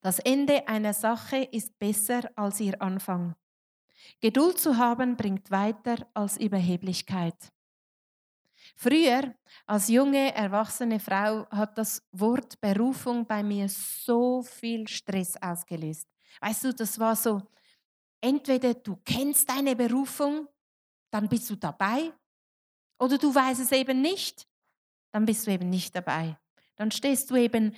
Das 0.00 0.18
Ende 0.18 0.66
einer 0.66 0.94
Sache 0.94 1.38
ist 1.38 1.78
besser 1.78 2.30
als 2.36 2.60
ihr 2.60 2.80
Anfang. 2.80 3.34
Geduld 4.20 4.58
zu 4.58 4.76
haben 4.76 5.16
bringt 5.16 5.50
weiter 5.50 6.06
als 6.14 6.38
Überheblichkeit. 6.38 7.52
Früher, 8.74 9.34
als 9.66 9.88
junge, 9.88 10.34
erwachsene 10.34 10.98
Frau, 10.98 11.46
hat 11.50 11.76
das 11.78 12.02
Wort 12.12 12.60
Berufung 12.60 13.26
bei 13.26 13.42
mir 13.42 13.68
so 13.68 14.42
viel 14.42 14.88
Stress 14.88 15.36
ausgelöst. 15.40 16.08
Weißt 16.40 16.64
du, 16.64 16.74
das 16.74 16.98
war 16.98 17.14
so, 17.14 17.42
entweder 18.20 18.74
du 18.74 18.96
kennst 19.04 19.48
deine 19.48 19.76
Berufung, 19.76 20.48
dann 21.10 21.28
bist 21.28 21.48
du 21.50 21.56
dabei, 21.56 22.12
oder 22.98 23.18
du 23.18 23.34
weißt 23.34 23.60
es 23.60 23.72
eben 23.72 24.00
nicht, 24.00 24.46
dann 25.12 25.26
bist 25.26 25.46
du 25.46 25.50
eben 25.50 25.68
nicht 25.68 25.94
dabei. 25.94 26.38
Dann 26.76 26.90
stehst 26.90 27.30
du 27.30 27.36
eben 27.36 27.74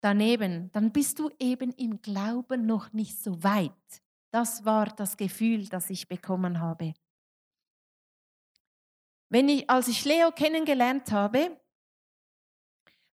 daneben, 0.00 0.70
dann 0.72 0.92
bist 0.92 1.18
du 1.18 1.30
eben 1.38 1.72
im 1.72 2.00
Glauben 2.00 2.66
noch 2.66 2.92
nicht 2.92 3.18
so 3.18 3.42
weit. 3.42 3.72
Das 4.30 4.64
war 4.64 4.86
das 4.86 5.16
Gefühl, 5.16 5.66
das 5.68 5.90
ich 5.90 6.08
bekommen 6.08 6.60
habe. 6.60 6.94
Wenn 9.28 9.48
ich, 9.48 9.68
als 9.68 9.88
ich 9.88 10.04
Leo 10.04 10.30
kennengelernt 10.30 11.10
habe, 11.10 11.56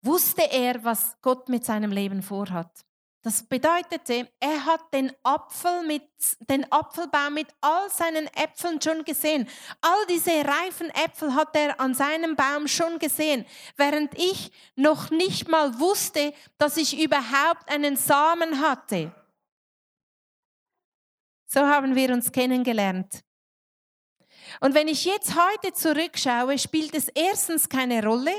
wusste 0.01 0.43
er, 0.51 0.83
was 0.83 1.17
Gott 1.21 1.47
mit 1.49 1.65
seinem 1.65 1.91
Leben 1.91 2.21
vorhat. 2.21 2.85
Das 3.23 3.43
bedeutete, 3.43 4.27
er 4.39 4.65
hat 4.65 4.91
den, 4.93 5.11
Apfel 5.21 5.85
mit, 5.85 6.01
den 6.49 6.69
Apfelbaum 6.71 7.35
mit 7.35 7.47
all 7.61 7.87
seinen 7.91 8.25
Äpfeln 8.35 8.81
schon 8.81 9.05
gesehen. 9.05 9.47
All 9.79 10.07
diese 10.09 10.31
reifen 10.31 10.89
Äpfel 10.89 11.35
hat 11.35 11.55
er 11.55 11.79
an 11.79 11.93
seinem 11.93 12.35
Baum 12.35 12.67
schon 12.67 12.97
gesehen, 12.97 13.45
während 13.77 14.17
ich 14.17 14.51
noch 14.75 15.11
nicht 15.11 15.47
mal 15.47 15.79
wusste, 15.79 16.33
dass 16.57 16.77
ich 16.77 16.99
überhaupt 16.99 17.69
einen 17.71 17.95
Samen 17.95 18.59
hatte. 18.59 19.11
So 21.45 21.59
haben 21.59 21.93
wir 21.93 22.11
uns 22.13 22.31
kennengelernt. 22.31 23.23
Und 24.59 24.73
wenn 24.73 24.87
ich 24.87 25.05
jetzt 25.05 25.35
heute 25.35 25.73
zurückschaue, 25.73 26.57
spielt 26.57 26.95
es 26.95 27.07
erstens 27.09 27.69
keine 27.69 28.03
Rolle. 28.03 28.33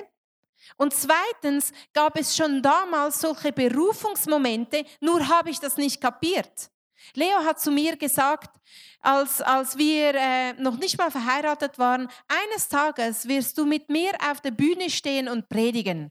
Und 0.77 0.95
zweitens 0.95 1.73
gab 1.93 2.19
es 2.19 2.37
schon 2.37 2.63
damals 2.63 3.21
solche 3.21 3.53
Berufungsmomente, 3.53 4.85
nur 5.01 5.27
habe 5.29 5.51
ich 5.51 5.61
das 5.61 5.77
nicht 5.77 6.01
kapiert. 6.01 6.71
Leo 7.15 7.45
hat 7.45 7.61
zu 7.61 7.71
mir 7.71 7.97
gesagt, 7.97 8.57
als, 9.01 9.43
als 9.43 9.77
wir 9.77 10.15
äh, 10.15 10.53
noch 10.55 10.79
nicht 10.79 10.97
mal 10.97 11.11
verheiratet 11.11 11.79
waren, 11.79 12.09
eines 12.29 12.69
Tages 12.69 13.27
wirst 13.27 13.59
du 13.59 13.67
mit 13.67 13.89
mir 13.89 14.13
auf 14.31 14.41
der 14.41 14.53
Bühne 14.53 14.89
stehen 14.89 15.29
und 15.29 15.49
predigen. 15.49 16.11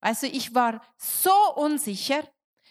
Also 0.00 0.26
ich 0.26 0.54
war 0.54 0.82
so 0.98 1.54
unsicher, 1.54 2.22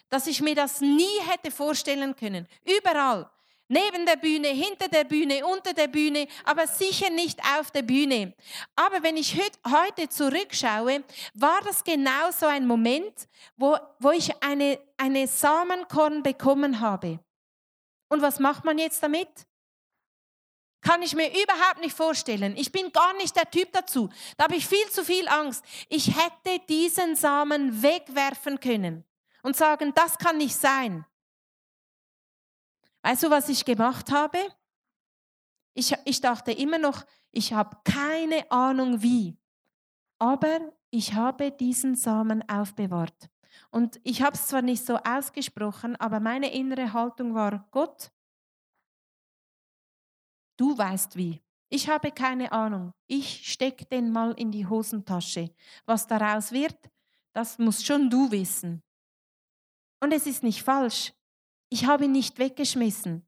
dass 0.08 0.26
ich 0.26 0.40
mir 0.40 0.54
das 0.54 0.80
nie 0.80 1.20
hätte 1.26 1.50
vorstellen 1.50 2.14
können. 2.14 2.46
Überall. 2.64 3.30
Neben 3.68 4.04
der 4.04 4.16
Bühne, 4.16 4.48
hinter 4.48 4.88
der 4.88 5.04
Bühne, 5.04 5.46
unter 5.46 5.72
der 5.72 5.88
Bühne, 5.88 6.26
aber 6.44 6.66
sicher 6.66 7.08
nicht 7.10 7.40
auf 7.58 7.70
der 7.70 7.82
Bühne. 7.82 8.34
Aber 8.76 9.02
wenn 9.02 9.16
ich 9.16 9.40
heute 9.66 10.08
zurückschaue, 10.08 11.04
war 11.34 11.60
das 11.62 11.82
genau 11.82 12.30
so 12.32 12.46
ein 12.46 12.66
Moment, 12.66 13.28
wo, 13.56 13.76
wo 13.98 14.10
ich 14.10 14.42
eine, 14.42 14.78
eine 14.98 15.26
Samenkorn 15.26 16.22
bekommen 16.22 16.80
habe. 16.80 17.18
Und 18.08 18.20
was 18.20 18.38
macht 18.38 18.64
man 18.64 18.76
jetzt 18.76 19.02
damit? 19.02 19.28
Kann 20.82 21.00
ich 21.00 21.14
mir 21.14 21.28
überhaupt 21.28 21.80
nicht 21.80 21.96
vorstellen. 21.96 22.56
Ich 22.56 22.72
bin 22.72 22.92
gar 22.92 23.14
nicht 23.14 23.36
der 23.36 23.50
Typ 23.50 23.72
dazu. 23.72 24.10
Da 24.36 24.44
habe 24.44 24.56
ich 24.56 24.66
viel 24.66 24.86
zu 24.90 25.04
viel 25.04 25.28
Angst. 25.28 25.64
Ich 25.88 26.08
hätte 26.08 26.58
diesen 26.68 27.14
Samen 27.14 27.82
wegwerfen 27.82 28.58
können 28.58 29.04
und 29.42 29.56
sagen, 29.56 29.92
das 29.94 30.18
kann 30.18 30.38
nicht 30.38 30.56
sein. 30.56 31.06
Weißt 33.02 33.22
du, 33.24 33.30
was 33.30 33.48
ich 33.48 33.64
gemacht 33.64 34.10
habe? 34.10 34.38
Ich, 35.74 35.94
ich 36.04 36.20
dachte 36.20 36.52
immer 36.52 36.78
noch, 36.78 37.04
ich 37.30 37.52
habe 37.52 37.76
keine 37.84 38.50
Ahnung 38.50 39.02
wie. 39.02 39.36
Aber 40.18 40.72
ich 40.90 41.14
habe 41.14 41.50
diesen 41.50 41.96
Samen 41.96 42.48
aufbewahrt. 42.48 43.30
Und 43.70 44.00
ich 44.04 44.22
habe 44.22 44.36
es 44.36 44.46
zwar 44.46 44.62
nicht 44.62 44.84
so 44.84 44.96
ausgesprochen, 44.96 45.96
aber 45.96 46.20
meine 46.20 46.52
innere 46.52 46.92
Haltung 46.92 47.34
war, 47.34 47.66
Gott, 47.70 48.12
du 50.58 50.76
weißt 50.76 51.16
wie. 51.16 51.42
Ich 51.70 51.88
habe 51.88 52.12
keine 52.12 52.52
Ahnung. 52.52 52.92
Ich 53.06 53.50
stecke 53.50 53.86
den 53.86 54.12
mal 54.12 54.32
in 54.32 54.52
die 54.52 54.66
Hosentasche. 54.66 55.54
Was 55.86 56.06
daraus 56.06 56.52
wird, 56.52 56.76
das 57.32 57.58
musst 57.58 57.86
schon 57.86 58.10
du 58.10 58.30
wissen. 58.30 58.82
Und 60.00 60.12
es 60.12 60.26
ist 60.26 60.42
nicht 60.42 60.62
falsch. 60.62 61.14
Ich 61.72 61.86
habe 61.86 62.04
ihn 62.04 62.12
nicht 62.12 62.38
weggeschmissen. 62.38 63.26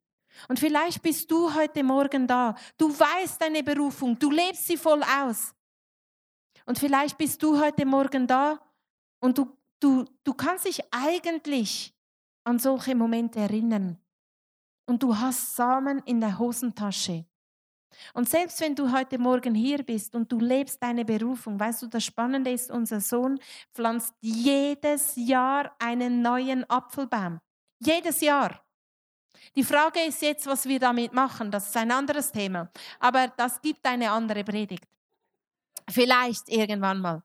Und 0.49 0.61
vielleicht 0.61 1.01
bist 1.01 1.31
du 1.31 1.55
heute 1.55 1.83
Morgen 1.83 2.27
da. 2.27 2.55
Du 2.77 2.91
weißt 2.91 3.41
deine 3.41 3.63
Berufung, 3.63 4.19
du 4.19 4.31
lebst 4.31 4.67
sie 4.67 4.77
voll 4.77 5.03
aus. 5.03 5.55
Und 6.67 6.79
vielleicht 6.79 7.17
bist 7.17 7.43
du 7.43 7.59
heute 7.59 7.87
Morgen 7.87 8.27
da 8.27 8.61
und 9.21 9.39
du, 9.39 9.57
du, 9.81 10.05
du 10.23 10.35
kannst 10.35 10.67
dich 10.67 10.83
eigentlich 10.91 11.95
an 12.45 12.59
solche 12.59 12.95
Momente 12.95 13.41
erinnern. 13.41 13.99
Und 14.85 15.03
du 15.03 15.17
hast 15.17 15.57
Samen 15.57 16.03
in 16.05 16.21
der 16.21 16.39
Hosentasche. 16.39 17.25
Und 18.13 18.29
selbst 18.29 18.61
wenn 18.61 18.75
du 18.75 18.93
heute 18.93 19.17
Morgen 19.17 19.55
hier 19.55 19.83
bist 19.83 20.15
und 20.15 20.31
du 20.31 20.39
lebst 20.39 20.83
deine 20.83 21.07
Berufung, 21.07 21.59
weißt 21.59 21.81
du, 21.81 21.87
das 21.87 22.05
Spannende 22.05 22.51
ist, 22.51 22.71
unser 22.71 23.01
Sohn 23.01 23.41
pflanzt 23.73 24.13
jedes 24.21 25.17
Jahr 25.17 25.75
einen 25.79 26.21
neuen 26.21 26.69
Apfelbaum. 26.69 27.41
Jedes 27.85 28.21
Jahr. 28.21 28.61
Die 29.55 29.65
Frage 29.65 30.01
ist 30.01 30.23
jetzt, 30.23 30.47
was 30.47 30.67
wir 30.67 30.81
damit 30.81 31.13
machen. 31.13 31.51
Das 31.51 31.69
ist 31.69 31.77
ein 31.77 31.91
anderes 31.91 32.33
Thema. 32.33 32.71
Aber 32.99 33.29
das 33.29 33.61
gibt 33.61 33.85
eine 33.87 34.11
andere 34.11 34.43
Predigt. 34.43 34.89
Vielleicht 35.89 36.49
irgendwann 36.49 37.01
mal. 37.01 37.23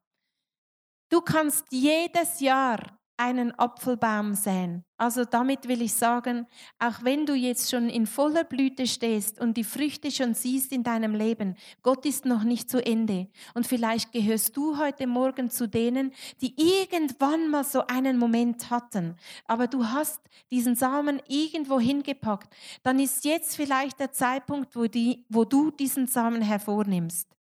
Du 1.10 1.22
kannst 1.22 1.66
jedes 1.72 2.40
Jahr 2.40 2.99
einen 3.20 3.58
Apfelbaum 3.60 4.34
säen. 4.34 4.86
Also 4.98 5.26
damit 5.26 5.68
will 5.68 5.82
ich 5.82 5.94
sagen, 5.94 6.48
auch 6.80 7.04
wenn 7.04 7.26
du 7.26 7.34
jetzt 7.34 7.70
schon 7.70 7.90
in 7.90 8.08
voller 8.08 8.46
Blüte 8.46 8.88
stehst 8.88 9.40
und 9.42 9.58
die 9.58 9.64
Früchte 9.64 10.10
schon 10.10 10.34
siehst 10.34 10.72
in 10.72 10.84
deinem 10.84 11.14
Leben, 11.14 11.56
Gott 11.84 12.06
ist 12.06 12.26
noch 12.26 12.44
nicht 12.44 12.70
zu 12.70 12.84
Ende. 12.84 13.28
Und 13.54 13.68
vielleicht 13.68 14.14
gehörst 14.14 14.56
du 14.56 14.78
heute 14.78 15.06
Morgen 15.06 15.50
zu 15.50 15.68
denen, 15.68 16.14
die 16.42 16.54
irgendwann 16.58 17.50
mal 17.50 17.66
so 17.66 17.86
einen 17.88 18.18
Moment 18.18 18.70
hatten, 18.70 19.16
aber 19.46 19.68
du 19.68 19.86
hast 19.86 20.22
diesen 20.50 20.76
Samen 20.76 21.22
irgendwo 21.28 21.80
hingepackt. 21.80 22.54
Dann 22.84 23.00
ist 23.00 23.26
jetzt 23.26 23.56
vielleicht 23.56 24.00
der 24.00 24.14
Zeitpunkt, 24.14 24.76
wo, 24.76 24.86
die, 24.86 25.26
wo 25.30 25.44
du 25.44 25.72
diesen 25.72 26.08
Samen 26.08 26.42
hervornimmst. 26.42 27.39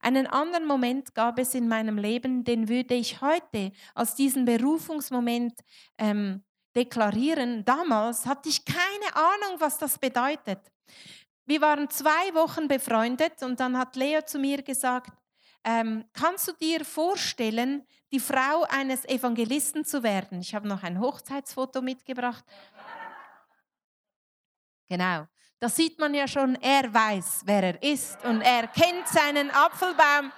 Einen 0.00 0.26
anderen 0.26 0.66
Moment 0.66 1.14
gab 1.14 1.38
es 1.38 1.54
in 1.54 1.68
meinem 1.68 1.98
Leben, 1.98 2.44
den 2.44 2.68
würde 2.68 2.94
ich 2.94 3.20
heute 3.20 3.72
als 3.94 4.14
diesen 4.14 4.44
Berufungsmoment 4.44 5.54
ähm, 5.98 6.44
deklarieren. 6.74 7.64
Damals 7.64 8.26
hatte 8.26 8.48
ich 8.48 8.64
keine 8.64 9.14
Ahnung, 9.14 9.60
was 9.60 9.78
das 9.78 9.98
bedeutet. 9.98 10.60
Wir 11.46 11.60
waren 11.60 11.88
zwei 11.88 12.34
Wochen 12.34 12.68
befreundet 12.68 13.42
und 13.42 13.58
dann 13.58 13.78
hat 13.78 13.96
Leo 13.96 14.22
zu 14.22 14.38
mir 14.38 14.62
gesagt, 14.62 15.10
ähm, 15.64 16.04
kannst 16.12 16.48
du 16.48 16.52
dir 16.52 16.84
vorstellen, 16.84 17.86
die 18.12 18.20
Frau 18.20 18.64
eines 18.68 19.04
Evangelisten 19.06 19.84
zu 19.84 20.02
werden? 20.02 20.40
Ich 20.40 20.54
habe 20.54 20.68
noch 20.68 20.82
ein 20.82 21.00
Hochzeitsfoto 21.00 21.82
mitgebracht. 21.82 22.44
Genau. 24.88 25.26
Da 25.60 25.68
sieht 25.68 25.98
man 25.98 26.14
ja 26.14 26.28
schon, 26.28 26.54
er 26.62 26.94
weiß, 26.94 27.42
wer 27.44 27.62
er 27.64 27.82
ist 27.82 28.24
und 28.24 28.42
er 28.42 28.68
kennt 28.68 29.08
seinen 29.08 29.50
Apfelbaum. 29.50 30.30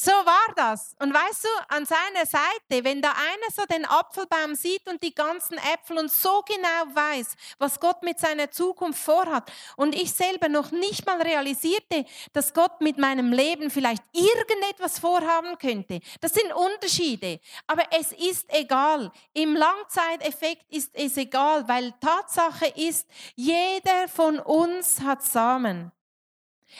So 0.00 0.12
war 0.12 0.54
das. 0.54 0.94
Und 1.00 1.12
weißt 1.12 1.42
du, 1.42 1.48
an 1.74 1.84
seiner 1.84 2.24
Seite, 2.24 2.84
wenn 2.84 3.02
da 3.02 3.10
einer 3.10 3.50
so 3.52 3.64
den 3.64 3.84
Apfelbaum 3.84 4.54
sieht 4.54 4.88
und 4.88 5.02
die 5.02 5.12
ganzen 5.12 5.58
Äpfel 5.58 5.98
und 5.98 6.12
so 6.12 6.40
genau 6.46 6.94
weiß, 6.94 7.34
was 7.58 7.80
Gott 7.80 8.04
mit 8.04 8.20
seiner 8.20 8.48
Zukunft 8.48 9.02
vorhat 9.02 9.50
und 9.74 9.96
ich 9.96 10.12
selber 10.12 10.48
noch 10.48 10.70
nicht 10.70 11.04
mal 11.04 11.20
realisierte, 11.20 12.04
dass 12.32 12.54
Gott 12.54 12.80
mit 12.80 12.96
meinem 12.96 13.32
Leben 13.32 13.72
vielleicht 13.72 14.04
irgendetwas 14.12 15.00
vorhaben 15.00 15.58
könnte. 15.58 15.98
Das 16.20 16.32
sind 16.32 16.52
Unterschiede. 16.52 17.40
Aber 17.66 17.82
es 17.98 18.12
ist 18.12 18.46
egal. 18.54 19.10
Im 19.34 19.56
Langzeiteffekt 19.56 20.72
ist 20.72 20.94
es 20.94 21.16
egal, 21.16 21.66
weil 21.66 21.92
Tatsache 22.00 22.68
ist, 22.76 23.08
jeder 23.34 24.06
von 24.06 24.38
uns 24.38 25.00
hat 25.00 25.24
Samen. 25.24 25.90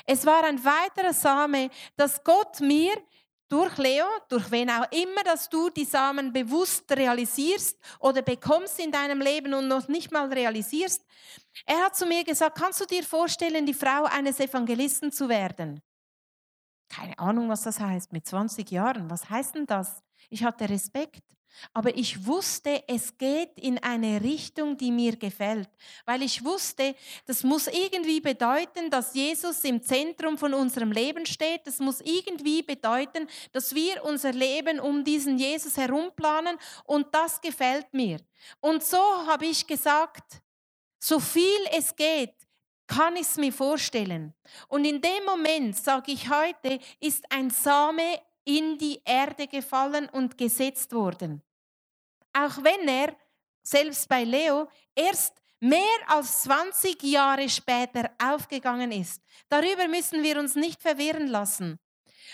Es 0.07 0.27
war 0.27 0.45
ein 0.45 0.63
weiterer 0.65 1.13
Same, 1.13 1.71
dass 1.97 2.23
Gott 2.23 2.61
mir 2.61 2.93
durch 3.49 3.77
Leo, 3.79 4.07
durch 4.29 4.51
wen 4.51 4.71
auch 4.71 4.91
immer, 4.93 5.23
dass 5.25 5.49
du 5.49 5.71
die 5.71 5.85
Samen 5.85 6.33
bewusst 6.33 6.91
realisierst 6.93 7.79
oder 7.99 8.23
bekommst 8.23 8.79
in 8.79 8.93
deinem 8.93 9.21
Leben 9.21 9.55
und 9.55 9.69
noch 9.69 9.89
nicht 9.89 10.13
mal 10.13 10.33
realisierst. 10.33 11.05
Er 11.65 11.85
hat 11.85 11.97
zu 11.97 12.07
mir 12.07 12.25
gesagt, 12.25 12.59
kannst 12.59 12.81
du 12.81 12.85
dir 12.85 13.03
vorstellen, 13.03 13.67
die 13.67 13.75
Frau 13.75 14.05
eines 14.05 14.39
Evangelisten 14.41 15.13
zu 15.13 15.29
werden? 15.29 15.81
Keine 16.89 17.19
Ahnung, 17.19 17.49
was 17.49 17.63
das 17.63 17.81
heißt, 17.81 18.13
mit 18.13 18.27
20 18.27 18.71
Jahren. 18.71 19.11
Was 19.11 19.29
heißt 19.29 19.55
denn 19.55 19.67
das? 19.67 20.03
Ich 20.31 20.45
hatte 20.45 20.69
Respekt. 20.69 21.23
Aber 21.73 21.97
ich 21.97 22.27
wusste, 22.27 22.83
es 22.87 23.17
geht 23.19 23.59
in 23.59 23.79
eine 23.79 24.23
Richtung, 24.23 24.77
die 24.77 24.91
mir 24.91 25.17
gefällt, 25.17 25.69
weil 26.07 26.23
ich 26.23 26.45
wusste, 26.45 26.95
das 27.27 27.43
muss 27.43 27.67
irgendwie 27.67 28.21
bedeuten, 28.21 28.91
dass 28.91 29.15
Jesus 29.15 29.65
im 29.65 29.83
Zentrum 29.83 30.39
von 30.39 30.55
unserem 30.55 30.93
Leben 30.93 31.27
steht. 31.27 31.67
Das 31.67 31.79
muss 31.79 32.01
irgendwie 32.01 32.63
bedeuten, 32.63 33.27
dass 33.53 33.75
wir 33.75 34.05
unser 34.05 34.33
Leben 34.33 34.81
um 34.81 35.05
diesen 35.05 35.39
Jesus 35.39 35.77
herum 35.77 36.11
planen 36.15 36.57
und 36.85 37.07
das 37.15 37.41
gefällt 37.41 37.93
mir. 37.93 38.21
Und 38.61 38.85
so 38.85 38.99
habe 39.27 39.47
ich 39.47 39.67
gesagt, 39.67 40.41
so 40.99 41.21
viel 41.21 41.61
es 41.77 41.95
geht, 41.95 42.35
kann 42.87 43.17
ich 43.17 43.23
es 43.23 43.37
mir 43.37 43.53
vorstellen. 43.53 44.35
Und 44.69 44.85
in 44.85 45.01
dem 45.01 45.25
Moment, 45.27 45.77
sage 45.77 46.13
ich 46.13 46.31
heute, 46.31 46.81
ist 47.01 47.25
ein 47.31 47.51
Same 47.51 48.19
in 48.49 48.79
die 48.79 49.03
Erde 49.05 49.47
gefallen 49.47 50.09
und 50.09 50.39
gesetzt 50.39 50.95
worden. 50.95 51.43
Auch 52.33 52.57
wenn 52.63 52.89
er, 52.89 53.15
selbst 53.63 54.09
bei 54.09 54.25
Leo, 54.25 54.69
erst 54.95 55.35
mehr 55.61 55.99
als 56.07 56.45
20 56.45 57.03
Jahre 57.03 57.47
später 57.51 58.11
aufgegangen 58.19 58.91
ist. 58.91 59.23
Darüber 59.51 59.87
müssen 59.87 60.23
wir 60.23 60.39
uns 60.39 60.55
nicht 60.55 60.81
verwirren 60.81 61.27
lassen. 61.27 61.79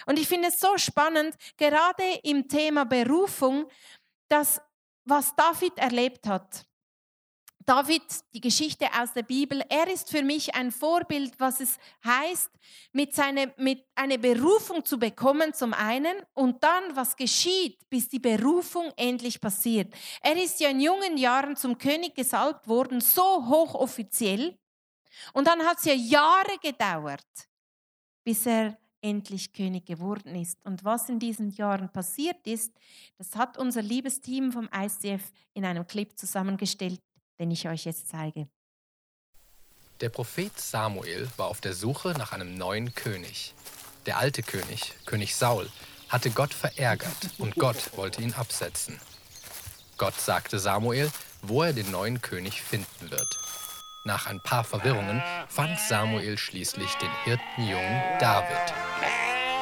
Und 0.06 0.16
ich 0.20 0.28
finde 0.28 0.48
es 0.48 0.60
so 0.60 0.78
spannend, 0.78 1.34
gerade 1.56 2.04
im 2.22 2.46
Thema 2.46 2.84
Berufung, 2.84 3.68
dass 4.28 4.60
was 5.04 5.34
David 5.34 5.76
erlebt 5.78 6.28
hat. 6.28 6.64
David, 7.66 8.02
die 8.34 8.42
Geschichte 8.42 8.86
aus 9.00 9.14
der 9.14 9.22
Bibel, 9.22 9.62
er 9.70 9.90
ist 9.90 10.10
für 10.10 10.22
mich 10.22 10.54
ein 10.54 10.70
Vorbild, 10.70 11.32
was 11.38 11.60
es 11.60 11.78
heißt, 12.04 12.50
mit, 12.92 13.14
seine, 13.14 13.54
mit 13.56 13.86
eine 13.94 14.18
Berufung 14.18 14.84
zu 14.84 14.98
bekommen 14.98 15.54
zum 15.54 15.72
einen 15.72 16.14
und 16.34 16.62
dann, 16.62 16.94
was 16.94 17.16
geschieht, 17.16 17.88
bis 17.88 18.08
die 18.08 18.18
Berufung 18.18 18.92
endlich 18.96 19.40
passiert. 19.40 19.94
Er 20.20 20.36
ist 20.36 20.60
ja 20.60 20.68
in 20.68 20.80
jungen 20.80 21.16
Jahren 21.16 21.56
zum 21.56 21.78
König 21.78 22.14
gesalbt 22.14 22.68
worden, 22.68 23.00
so 23.00 23.46
hochoffiziell. 23.46 24.58
Und 25.32 25.46
dann 25.46 25.62
hat 25.62 25.78
es 25.78 25.86
ja 25.86 25.94
Jahre 25.94 26.58
gedauert, 26.62 27.48
bis 28.24 28.44
er 28.44 28.76
endlich 29.00 29.54
König 29.54 29.86
geworden 29.86 30.34
ist. 30.34 30.58
Und 30.64 30.84
was 30.84 31.08
in 31.08 31.18
diesen 31.18 31.50
Jahren 31.50 31.90
passiert 31.90 32.46
ist, 32.46 32.74
das 33.16 33.36
hat 33.36 33.56
unser 33.56 33.80
liebes 33.80 34.20
Team 34.20 34.52
vom 34.52 34.68
ICF 34.74 35.32
in 35.54 35.64
einem 35.64 35.86
Clip 35.86 36.18
zusammengestellt 36.18 37.00
den 37.38 37.50
ich 37.50 37.68
euch 37.68 37.84
jetzt 37.84 38.08
zeige. 38.08 38.48
Der 40.00 40.08
Prophet 40.08 40.58
Samuel 40.58 41.28
war 41.36 41.46
auf 41.46 41.60
der 41.60 41.72
Suche 41.72 42.10
nach 42.18 42.32
einem 42.32 42.56
neuen 42.56 42.94
König. 42.94 43.54
Der 44.06 44.18
alte 44.18 44.42
König, 44.42 44.92
König 45.06 45.36
Saul, 45.36 45.70
hatte 46.08 46.30
Gott 46.30 46.52
verärgert 46.52 47.30
und 47.38 47.54
Gott 47.56 47.96
wollte 47.96 48.22
ihn 48.22 48.34
absetzen. 48.34 49.00
Gott 49.96 50.20
sagte 50.20 50.58
Samuel, 50.58 51.10
wo 51.42 51.62
er 51.62 51.72
den 51.72 51.90
neuen 51.90 52.20
König 52.20 52.62
finden 52.62 53.10
wird. 53.10 53.38
Nach 54.04 54.26
ein 54.26 54.40
paar 54.42 54.64
Verwirrungen 54.64 55.22
fand 55.48 55.78
Samuel 55.78 56.36
schließlich 56.36 56.94
den 56.96 57.10
Hirtenjungen 57.24 58.02
David. 58.18 58.74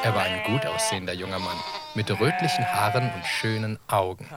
Er 0.03 0.13
war 0.13 0.23
ein 0.23 0.43
gut 0.43 0.65
aussehender 0.65 1.13
junger 1.13 1.39
Mann 1.39 1.57
mit 1.95 2.09
rötlichen 2.11 2.65
Haaren 2.65 3.09
und 3.13 3.25
schönen 3.25 3.79
Augen. 3.87 4.27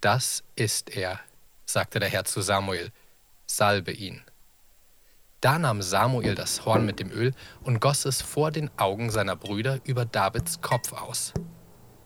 Das 0.00 0.42
ist 0.56 0.96
er, 0.96 1.20
sagte 1.66 2.00
der 2.00 2.08
Herr 2.08 2.24
zu 2.24 2.40
Samuel, 2.40 2.92
salbe 3.46 3.92
ihn. 3.92 4.22
Da 5.40 5.58
nahm 5.58 5.82
Samuel 5.82 6.34
das 6.34 6.64
Horn 6.64 6.86
mit 6.86 7.00
dem 7.00 7.10
Öl 7.10 7.34
und 7.62 7.80
goss 7.80 8.06
es 8.06 8.22
vor 8.22 8.50
den 8.50 8.70
Augen 8.78 9.10
seiner 9.10 9.36
Brüder 9.36 9.78
über 9.84 10.06
Davids 10.06 10.62
Kopf 10.62 10.92
aus. 10.92 11.34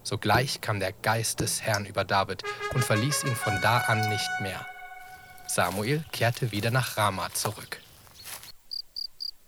Sogleich 0.03 0.61
kam 0.61 0.81
der 0.81 0.93
Geist 0.93 1.41
des 1.41 1.63
Herrn 1.63 1.85
über 1.85 2.05
David 2.05 2.43
und 2.75 2.85
verließ 2.85 3.25
ihn 3.25 3.37
von 3.37 3.61
da 3.63 3.79
an 3.79 4.09
nicht 4.09 4.31
mehr. 4.41 4.67
Samuel 5.47 6.05
kehrte 6.13 6.51
wieder 6.51 6.71
nach 6.71 6.97
Rama 6.97 7.33
zurück. 7.33 7.81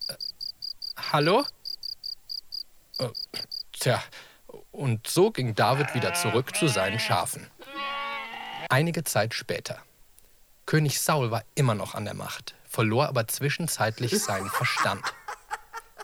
Äh, 0.09 0.15
hallo? 1.13 1.45
Äh, 2.99 3.09
tja, 3.73 4.03
und 4.71 5.07
so 5.07 5.31
ging 5.31 5.55
David 5.55 5.95
wieder 5.95 6.15
zurück 6.15 6.55
zu 6.55 6.69
seinen 6.69 6.99
Schafen. 6.99 7.47
Einige 8.69 9.03
Zeit 9.03 9.35
später. 9.35 9.83
König 10.71 11.01
Saul 11.01 11.33
war 11.33 11.43
immer 11.57 11.75
noch 11.75 11.97
an 11.97 12.05
der 12.05 12.15
Macht, 12.15 12.55
verlor 12.63 13.09
aber 13.09 13.27
zwischenzeitlich 13.27 14.17
seinen 14.23 14.49
Verstand. 14.49 15.03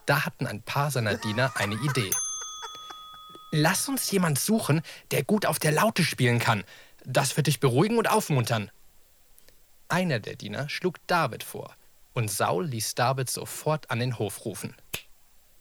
Da 0.06 0.26
hatten 0.26 0.44
ein 0.44 0.60
paar 0.60 0.90
seiner 0.90 1.14
Diener 1.14 1.52
eine 1.54 1.76
Idee. 1.76 2.10
Lass 3.52 3.88
uns 3.88 4.10
jemand 4.10 4.40
suchen, 4.40 4.82
der 5.12 5.22
gut 5.22 5.46
auf 5.46 5.60
der 5.60 5.70
Laute 5.70 6.02
spielen 6.02 6.40
kann. 6.40 6.64
Das 7.04 7.36
wird 7.36 7.46
dich 7.46 7.60
beruhigen 7.60 7.96
und 7.96 8.10
aufmuntern. 8.10 8.72
Einer 9.86 10.18
der 10.18 10.34
Diener 10.34 10.68
schlug 10.68 10.96
David 11.06 11.44
vor, 11.44 11.76
und 12.12 12.28
Saul 12.28 12.66
ließ 12.66 12.96
David 12.96 13.30
sofort 13.30 13.88
an 13.92 14.00
den 14.00 14.18
Hof 14.18 14.44
rufen. 14.44 14.74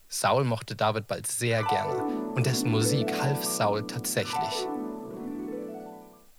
Saul 0.08 0.46
mochte 0.46 0.76
David 0.76 1.06
bald 1.06 1.28
sehr 1.28 1.64
gerne, 1.66 2.04
und 2.34 2.48
dessen 2.48 2.72
Musik 2.72 3.14
half 3.22 3.44
Saul 3.44 3.86
tatsächlich. 3.86 4.68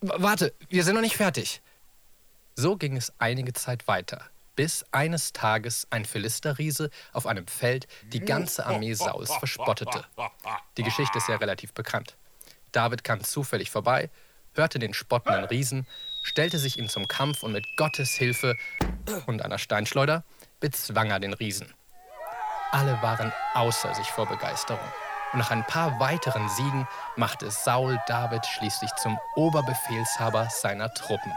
W 0.00 0.10
warte, 0.16 0.52
wir 0.68 0.82
sind 0.82 0.96
noch 0.96 1.02
nicht 1.02 1.16
fertig. 1.16 1.62
So 2.58 2.78
ging 2.78 2.96
es 2.96 3.12
einige 3.18 3.52
Zeit 3.52 3.86
weiter, 3.86 4.22
bis 4.54 4.82
eines 4.90 5.34
Tages 5.34 5.86
ein 5.90 6.06
Philisterriese 6.06 6.88
auf 7.12 7.26
einem 7.26 7.46
Feld 7.46 7.86
die 8.14 8.20
ganze 8.20 8.64
Armee 8.64 8.94
Sauls 8.94 9.30
verspottete. 9.34 10.06
Die 10.78 10.82
Geschichte 10.82 11.18
ist 11.18 11.28
ja 11.28 11.36
relativ 11.36 11.74
bekannt. 11.74 12.16
David 12.72 13.04
kam 13.04 13.22
zufällig 13.22 13.70
vorbei, 13.70 14.08
hörte 14.54 14.78
den 14.78 14.94
spottenden 14.94 15.44
Riesen, 15.44 15.86
stellte 16.22 16.56
sich 16.56 16.78
ihm 16.78 16.88
zum 16.88 17.06
Kampf 17.08 17.42
und 17.42 17.52
mit 17.52 17.66
Gottes 17.76 18.12
Hilfe 18.12 18.56
und 19.26 19.42
einer 19.42 19.58
Steinschleuder 19.58 20.24
bezwang 20.58 21.10
er 21.10 21.20
den 21.20 21.34
Riesen. 21.34 21.74
Alle 22.72 23.02
waren 23.02 23.34
außer 23.52 23.94
sich 23.94 24.06
vor 24.06 24.26
Begeisterung. 24.26 24.80
Und 25.34 25.40
nach 25.40 25.50
ein 25.50 25.66
paar 25.66 26.00
weiteren 26.00 26.48
Siegen 26.48 26.88
machte 27.16 27.50
Saul 27.50 28.00
David 28.06 28.46
schließlich 28.46 28.90
zum 28.94 29.18
Oberbefehlshaber 29.34 30.48
seiner 30.50 30.92
Truppen. 30.94 31.32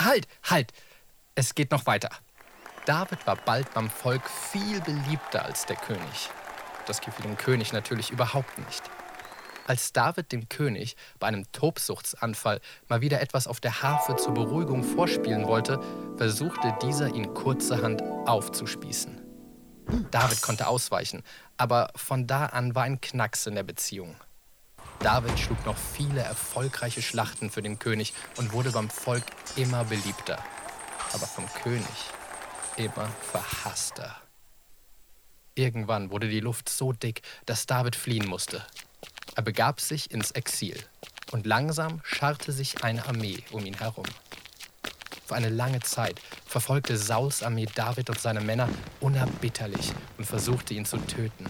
Halt, 0.00 0.26
halt! 0.44 0.72
Es 1.34 1.54
geht 1.54 1.70
noch 1.70 1.86
weiter. 1.86 2.10
David 2.84 3.26
war 3.26 3.36
bald 3.36 3.72
beim 3.74 3.88
Volk 3.88 4.28
viel 4.28 4.80
beliebter 4.80 5.44
als 5.44 5.66
der 5.66 5.76
König. 5.76 6.30
Das 6.86 7.00
gefiel 7.00 7.24
dem 7.24 7.36
König 7.36 7.72
natürlich 7.72 8.10
überhaupt 8.10 8.58
nicht. 8.58 8.82
Als 9.66 9.92
David 9.92 10.32
dem 10.32 10.48
König 10.48 10.96
bei 11.20 11.28
einem 11.28 11.50
Tobsuchtsanfall 11.52 12.60
mal 12.88 13.00
wieder 13.00 13.20
etwas 13.20 13.46
auf 13.46 13.60
der 13.60 13.82
Harfe 13.82 14.16
zur 14.16 14.34
Beruhigung 14.34 14.82
vorspielen 14.82 15.46
wollte, 15.46 15.80
versuchte 16.16 16.76
dieser 16.82 17.14
ihn 17.14 17.32
kurzerhand 17.34 18.02
aufzuspießen. 18.02 19.20
David 20.10 20.42
konnte 20.42 20.66
ausweichen, 20.66 21.22
aber 21.56 21.90
von 21.94 22.26
da 22.26 22.46
an 22.46 22.74
war 22.74 22.84
ein 22.84 23.00
Knacks 23.00 23.46
in 23.46 23.54
der 23.54 23.62
Beziehung. 23.62 24.16
David 25.02 25.36
schlug 25.36 25.66
noch 25.66 25.76
viele 25.76 26.20
erfolgreiche 26.20 27.02
Schlachten 27.02 27.50
für 27.50 27.60
den 27.60 27.80
König 27.80 28.14
und 28.36 28.52
wurde 28.52 28.70
beim 28.70 28.88
Volk 28.88 29.24
immer 29.56 29.84
beliebter, 29.84 30.38
aber 31.12 31.26
vom 31.26 31.44
König 31.64 31.88
immer 32.76 33.08
verhasster. 33.32 34.16
Irgendwann 35.56 36.12
wurde 36.12 36.28
die 36.28 36.38
Luft 36.38 36.68
so 36.68 36.92
dick, 36.92 37.22
dass 37.46 37.66
David 37.66 37.96
fliehen 37.96 38.28
musste. 38.28 38.64
Er 39.34 39.42
begab 39.42 39.80
sich 39.80 40.12
ins 40.12 40.30
Exil 40.30 40.78
und 41.32 41.46
langsam 41.46 42.00
scharrte 42.04 42.52
sich 42.52 42.84
eine 42.84 43.04
Armee 43.04 43.42
um 43.50 43.66
ihn 43.66 43.78
herum. 43.78 44.06
Für 45.26 45.34
eine 45.34 45.48
lange 45.48 45.80
Zeit 45.80 46.20
verfolgte 46.46 46.96
Sauls 46.96 47.42
Armee 47.42 47.66
David 47.74 48.08
und 48.08 48.20
seine 48.20 48.40
Männer 48.40 48.68
unerbitterlich 49.00 49.92
und 50.16 50.26
versuchte 50.26 50.74
ihn 50.74 50.84
zu 50.84 50.98
töten. 50.98 51.46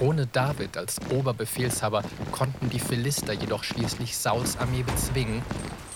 Ohne 0.00 0.28
David 0.28 0.76
als 0.76 1.00
Oberbefehlshaber 1.10 2.02
konnten 2.30 2.70
die 2.70 2.78
Philister 2.78 3.32
jedoch 3.32 3.64
schließlich 3.64 4.16
Sauls 4.16 4.56
Armee 4.56 4.84
bezwingen 4.84 5.42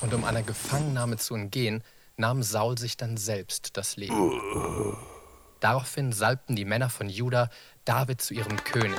und 0.01 0.13
um 0.13 0.25
einer 0.25 0.43
Gefangennahme 0.43 1.19
zu 1.19 1.37
entgehen, 1.37 1.85
nahm 2.17 2.43
Saul 2.43 2.79
sich 2.79 2.97
dann 2.97 3.17
selbst 3.17 3.77
das 3.77 3.97
Leben. 3.97 4.97
Daraufhin 5.61 6.13
salbten 6.13 6.57
die 6.57 6.65
Männer 6.65 6.91
von 6.91 7.09
Juda 7.09 7.49
David 7.85 8.21
zu 8.21 8.35
ihrem 8.35 8.57
König. 8.65 8.99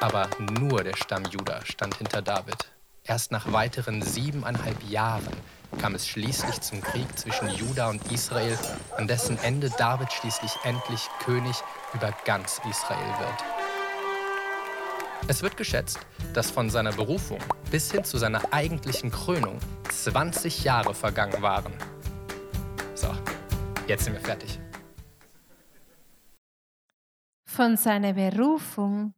Aber 0.00 0.28
nur 0.58 0.82
der 0.82 0.96
Stamm 0.96 1.24
Juda 1.24 1.64
stand 1.64 1.96
hinter 1.98 2.20
David. 2.20 2.72
Erst 3.04 3.30
nach 3.30 3.52
weiteren 3.52 4.02
siebeneinhalb 4.02 4.82
Jahren 4.88 5.36
kam 5.80 5.94
es 5.94 6.08
schließlich 6.08 6.60
zum 6.60 6.80
Krieg 6.80 7.06
zwischen 7.16 7.48
Juda 7.50 7.88
und 7.88 8.10
Israel, 8.10 8.58
an 8.96 9.06
dessen 9.06 9.38
Ende 9.38 9.70
David 9.70 10.12
schließlich 10.12 10.52
endlich 10.64 11.08
König 11.24 11.56
über 11.94 12.12
ganz 12.24 12.60
Israel 12.68 13.18
wird. 13.20 13.57
Es 15.26 15.42
wird 15.42 15.56
geschätzt, 15.56 15.98
dass 16.34 16.50
von 16.50 16.70
seiner 16.70 16.92
Berufung 16.92 17.40
bis 17.70 17.90
hin 17.90 18.04
zu 18.04 18.18
seiner 18.18 18.52
eigentlichen 18.52 19.10
Krönung 19.10 19.58
20 19.90 20.64
Jahre 20.64 20.94
vergangen 20.94 21.42
waren. 21.42 21.72
So, 22.94 23.08
jetzt 23.86 24.04
sind 24.04 24.14
wir 24.14 24.20
fertig. 24.20 24.60
Von 27.44 27.76
seiner 27.76 28.12
Berufung 28.12 29.14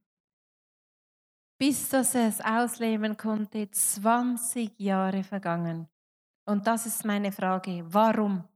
bis 1.60 1.90
dass 1.90 2.14
er 2.14 2.28
es 2.28 2.40
ausleben 2.40 3.18
konnte, 3.18 3.70
20 3.70 4.80
Jahre 4.80 5.22
vergangen. 5.22 5.88
Und 6.46 6.66
das 6.66 6.86
ist 6.86 7.04
meine 7.04 7.32
Frage, 7.32 7.84
warum? 7.84 8.48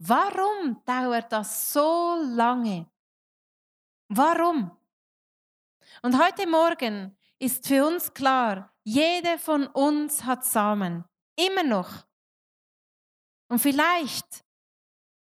Warum 0.00 0.82
dauert 0.84 1.30
das 1.30 1.72
so 1.72 2.20
lange? 2.34 2.86
Warum? 4.08 4.72
Und 6.02 6.22
heute 6.22 6.48
Morgen 6.48 7.16
ist 7.38 7.66
für 7.66 7.86
uns 7.86 8.12
klar, 8.12 8.72
jeder 8.84 9.38
von 9.38 9.66
uns 9.66 10.24
hat 10.24 10.44
Samen. 10.44 11.04
Immer 11.36 11.62
noch. 11.62 12.06
Und 13.48 13.58
vielleicht, 13.58 14.44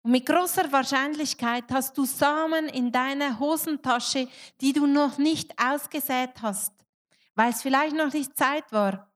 mit 0.03 0.25
großer 0.25 0.71
Wahrscheinlichkeit, 0.71 1.65
hast 1.71 1.97
du 1.97 2.05
Samen 2.05 2.67
in 2.67 2.91
deiner 2.91 3.39
Hosentasche, 3.39 4.27
die 4.61 4.73
du 4.73 4.85
noch 4.85 5.17
nicht 5.17 5.53
ausgesät 5.61 6.41
hast, 6.41 6.73
weil 7.35 7.51
es 7.51 7.61
vielleicht 7.61 7.95
noch 7.95 8.13
nicht 8.13 8.37
Zeit 8.37 8.71
war. 8.71 9.11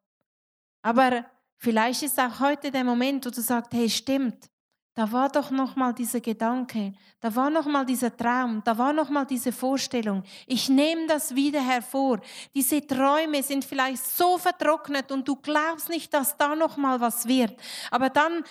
Aber 0.81 1.25
vielleicht 1.57 2.03
ist 2.03 2.19
auch 2.19 2.39
heute 2.39 2.71
der 2.71 2.83
Moment, 2.83 3.25
wo 3.25 3.29
du 3.29 3.41
sagst, 3.41 3.71
hey, 3.73 3.89
stimmt, 3.89 4.49
da 4.95 5.11
war 5.11 5.29
doch 5.29 5.49
noch 5.49 5.75
mal 5.75 5.91
dieser 5.91 6.19
Gedanke, 6.19 6.93
da 7.19 7.35
war 7.35 7.49
noch 7.49 7.65
mal 7.65 7.85
dieser 7.85 8.15
Traum, 8.15 8.61
da 8.63 8.77
war 8.77 8.93
noch 8.93 9.09
mal 9.09 9.25
diese 9.25 9.51
Vorstellung. 9.51 10.23
Ich 10.45 10.69
nehme 10.69 11.07
das 11.07 11.33
wieder 11.33 11.61
hervor. 11.61 12.19
Diese 12.53 12.85
Träume 12.85 13.41
sind 13.41 13.65
vielleicht 13.65 14.05
so 14.05 14.37
vertrocknet 14.37 15.11
und 15.11 15.27
du 15.27 15.35
glaubst 15.35 15.89
nicht, 15.89 16.13
dass 16.13 16.37
da 16.37 16.55
noch 16.55 16.77
mal 16.77 17.01
was 17.01 17.27
wird. 17.27 17.59
Aber 17.89 18.09
dann 18.09 18.43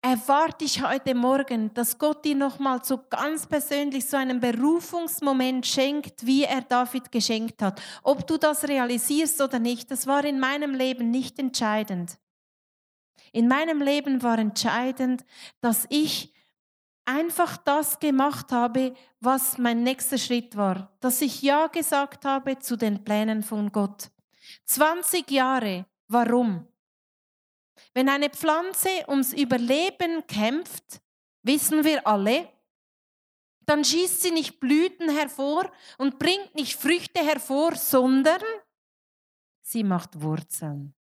erwarte 0.00 0.64
ich 0.64 0.82
heute 0.82 1.14
Morgen, 1.14 1.72
dass 1.74 1.98
Gott 1.98 2.24
dir 2.24 2.34
noch 2.34 2.58
mal 2.58 2.82
so 2.82 3.00
ganz 3.10 3.46
persönlich 3.46 4.06
so 4.06 4.16
einen 4.16 4.40
Berufungsmoment 4.40 5.66
schenkt, 5.66 6.24
wie 6.26 6.44
er 6.44 6.60
David 6.62 7.10
geschenkt 7.10 7.62
hat. 7.62 7.80
Ob 8.02 8.26
du 8.26 8.38
das 8.38 8.68
realisierst 8.68 9.40
oder 9.40 9.58
nicht, 9.58 9.90
das 9.90 10.06
war 10.06 10.24
in 10.24 10.40
meinem 10.40 10.74
Leben 10.74 11.10
nicht 11.10 11.38
entscheidend. 11.38 12.18
In 13.34 13.48
meinem 13.48 13.82
Leben 13.82 14.22
war 14.22 14.38
entscheidend, 14.38 15.24
dass 15.60 15.86
ich 15.90 16.32
einfach 17.04 17.56
das 17.56 17.98
gemacht 17.98 18.52
habe, 18.52 18.94
was 19.18 19.58
mein 19.58 19.82
nächster 19.82 20.18
Schritt 20.18 20.56
war. 20.56 20.96
Dass 21.00 21.20
ich 21.20 21.42
Ja 21.42 21.66
gesagt 21.66 22.24
habe 22.24 22.60
zu 22.60 22.76
den 22.76 23.02
Plänen 23.02 23.42
von 23.42 23.72
Gott. 23.72 24.12
20 24.66 25.28
Jahre. 25.32 25.84
Warum? 26.06 26.68
Wenn 27.92 28.08
eine 28.08 28.30
Pflanze 28.30 28.88
ums 29.08 29.32
Überleben 29.32 30.24
kämpft, 30.28 31.00
wissen 31.42 31.82
wir 31.82 32.06
alle, 32.06 32.48
dann 33.66 33.84
schießt 33.84 34.22
sie 34.22 34.30
nicht 34.30 34.60
Blüten 34.60 35.10
hervor 35.10 35.72
und 35.98 36.20
bringt 36.20 36.54
nicht 36.54 36.76
Früchte 36.76 37.20
hervor, 37.20 37.74
sondern 37.74 38.42
sie 39.60 39.82
macht 39.82 40.22
Wurzeln. 40.22 40.94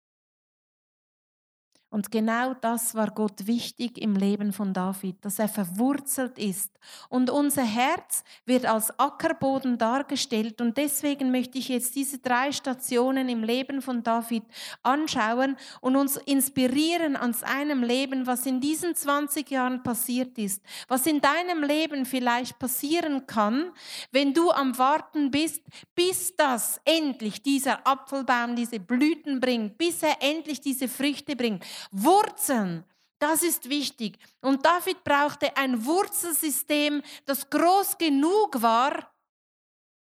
Und 1.93 2.09
genau 2.09 2.55
das 2.55 2.95
war 2.95 3.11
Gott 3.11 3.45
wichtig 3.45 3.99
im 3.99 4.15
Leben 4.15 4.51
von 4.51 4.73
David, 4.73 5.23
dass 5.23 5.37
er 5.37 5.47
verwurzelt 5.47 6.39
ist. 6.39 6.72
Und 7.09 7.29
unser 7.29 7.63
Herz 7.63 8.23
wird 8.45 8.65
als 8.65 8.97
Ackerboden 8.99 9.77
dargestellt. 9.77 10.61
Und 10.61 10.77
deswegen 10.77 11.31
möchte 11.31 11.57
ich 11.57 11.69
jetzt 11.69 11.95
diese 11.95 12.19
drei 12.19 12.51
Stationen 12.51 13.29
im 13.29 13.43
Leben 13.43 13.81
von 13.81 14.03
David 14.03 14.43
anschauen 14.81 15.57
und 15.81 15.95
uns 15.95 16.17
inspirieren 16.17 17.15
an 17.15 17.33
seinem 17.33 17.83
Leben, 17.83 18.27
was 18.27 18.45
in 18.45 18.61
diesen 18.61 18.95
20 18.95 19.49
Jahren 19.49 19.83
passiert 19.83 20.37
ist, 20.37 20.61
was 20.87 21.05
in 21.05 21.21
deinem 21.21 21.63
Leben 21.63 22.05
vielleicht 22.05 22.59
passieren 22.59 23.27
kann, 23.27 23.71
wenn 24.11 24.33
du 24.33 24.51
am 24.51 24.77
Warten 24.77 25.31
bist, 25.31 25.61
bis 25.95 26.35
das 26.35 26.79
endlich 26.85 27.41
dieser 27.41 27.85
Apfelbaum 27.85 28.55
diese 28.55 28.79
Blüten 28.79 29.39
bringt, 29.39 29.77
bis 29.77 30.03
er 30.03 30.17
endlich 30.21 30.61
diese 30.61 30.87
Früchte 30.87 31.35
bringt. 31.35 31.63
Wurzeln, 31.91 32.83
das 33.23 33.41
ist 33.41 33.69
wichtig. 33.69 34.17
Und 34.41 34.65
David 34.65 35.01
brauchte 35.05 35.55
ein 35.55 35.85
Wurzelsystem, 35.85 37.01
das 37.25 37.49
groß 37.49 37.97
genug 37.97 38.61
war, 38.61 39.15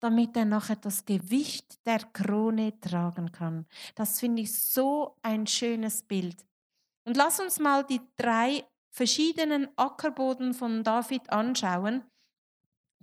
damit 0.00 0.34
er 0.34 0.46
nachher 0.46 0.76
das 0.76 1.04
Gewicht 1.04 1.86
der 1.86 1.98
Krone 1.98 2.80
tragen 2.80 3.30
kann. 3.30 3.66
Das 3.94 4.18
finde 4.18 4.40
ich 4.42 4.58
so 4.58 5.18
ein 5.20 5.46
schönes 5.46 6.02
Bild. 6.02 6.46
Und 7.04 7.18
lass 7.18 7.38
uns 7.38 7.58
mal 7.58 7.84
die 7.84 8.00
drei 8.16 8.64
verschiedenen 8.90 9.68
Ackerboden 9.76 10.54
von 10.54 10.82
David 10.82 11.28
anschauen 11.30 12.04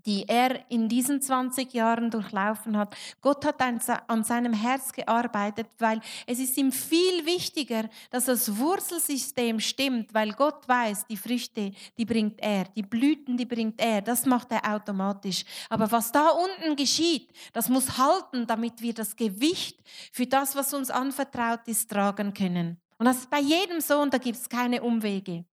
die 0.06 0.28
er 0.28 0.70
in 0.70 0.88
diesen 0.88 1.22
20 1.22 1.74
Jahren 1.74 2.10
durchlaufen 2.10 2.78
hat. 2.78 2.96
Gott 3.22 3.46
hat 3.46 3.62
an 3.62 4.24
seinem 4.24 4.54
Herz 4.54 4.92
gearbeitet, 4.92 5.68
weil 5.78 6.00
es 6.26 6.40
ist 6.40 6.58
ihm 6.58 6.72
viel 6.72 7.26
wichtiger, 7.26 7.90
dass 8.10 8.26
das 8.26 8.58
Wurzelsystem 8.58 9.60
stimmt, 9.60 10.14
weil 10.14 10.32
Gott 10.34 10.68
weiß, 10.68 11.06
die 11.08 11.18
Früchte, 11.18 11.72
die 11.98 12.06
bringt 12.06 12.40
er, 12.40 12.66
die 12.76 12.84
Blüten, 12.84 13.38
die 13.38 13.46
bringt 13.46 13.80
er, 13.82 14.02
das 14.02 14.26
macht 14.26 14.52
er 14.52 14.74
automatisch. 14.74 15.44
Aber 15.70 15.92
was 15.92 16.12
da 16.12 16.30
unten 16.30 16.76
geschieht, 16.76 17.30
das 17.54 17.70
muss 17.70 17.98
halten, 17.98 18.48
damit 18.48 18.82
wir 18.82 18.94
das 18.94 19.16
Gewicht 19.16 19.80
für 20.12 20.26
das, 20.26 20.56
was 20.56 20.74
uns 20.74 20.90
anvertraut 20.90 21.68
ist, 21.68 21.90
tragen 21.90 22.34
können. 22.34 22.80
Und 22.98 23.06
das 23.06 23.20
ist 23.20 23.30
bei 23.30 23.40
jedem 23.40 23.80
so 23.80 24.00
und 24.00 24.14
da 24.14 24.18
gibt 24.18 24.38
es 24.38 24.50
keine 24.50 24.82
Umwege. 24.82 25.46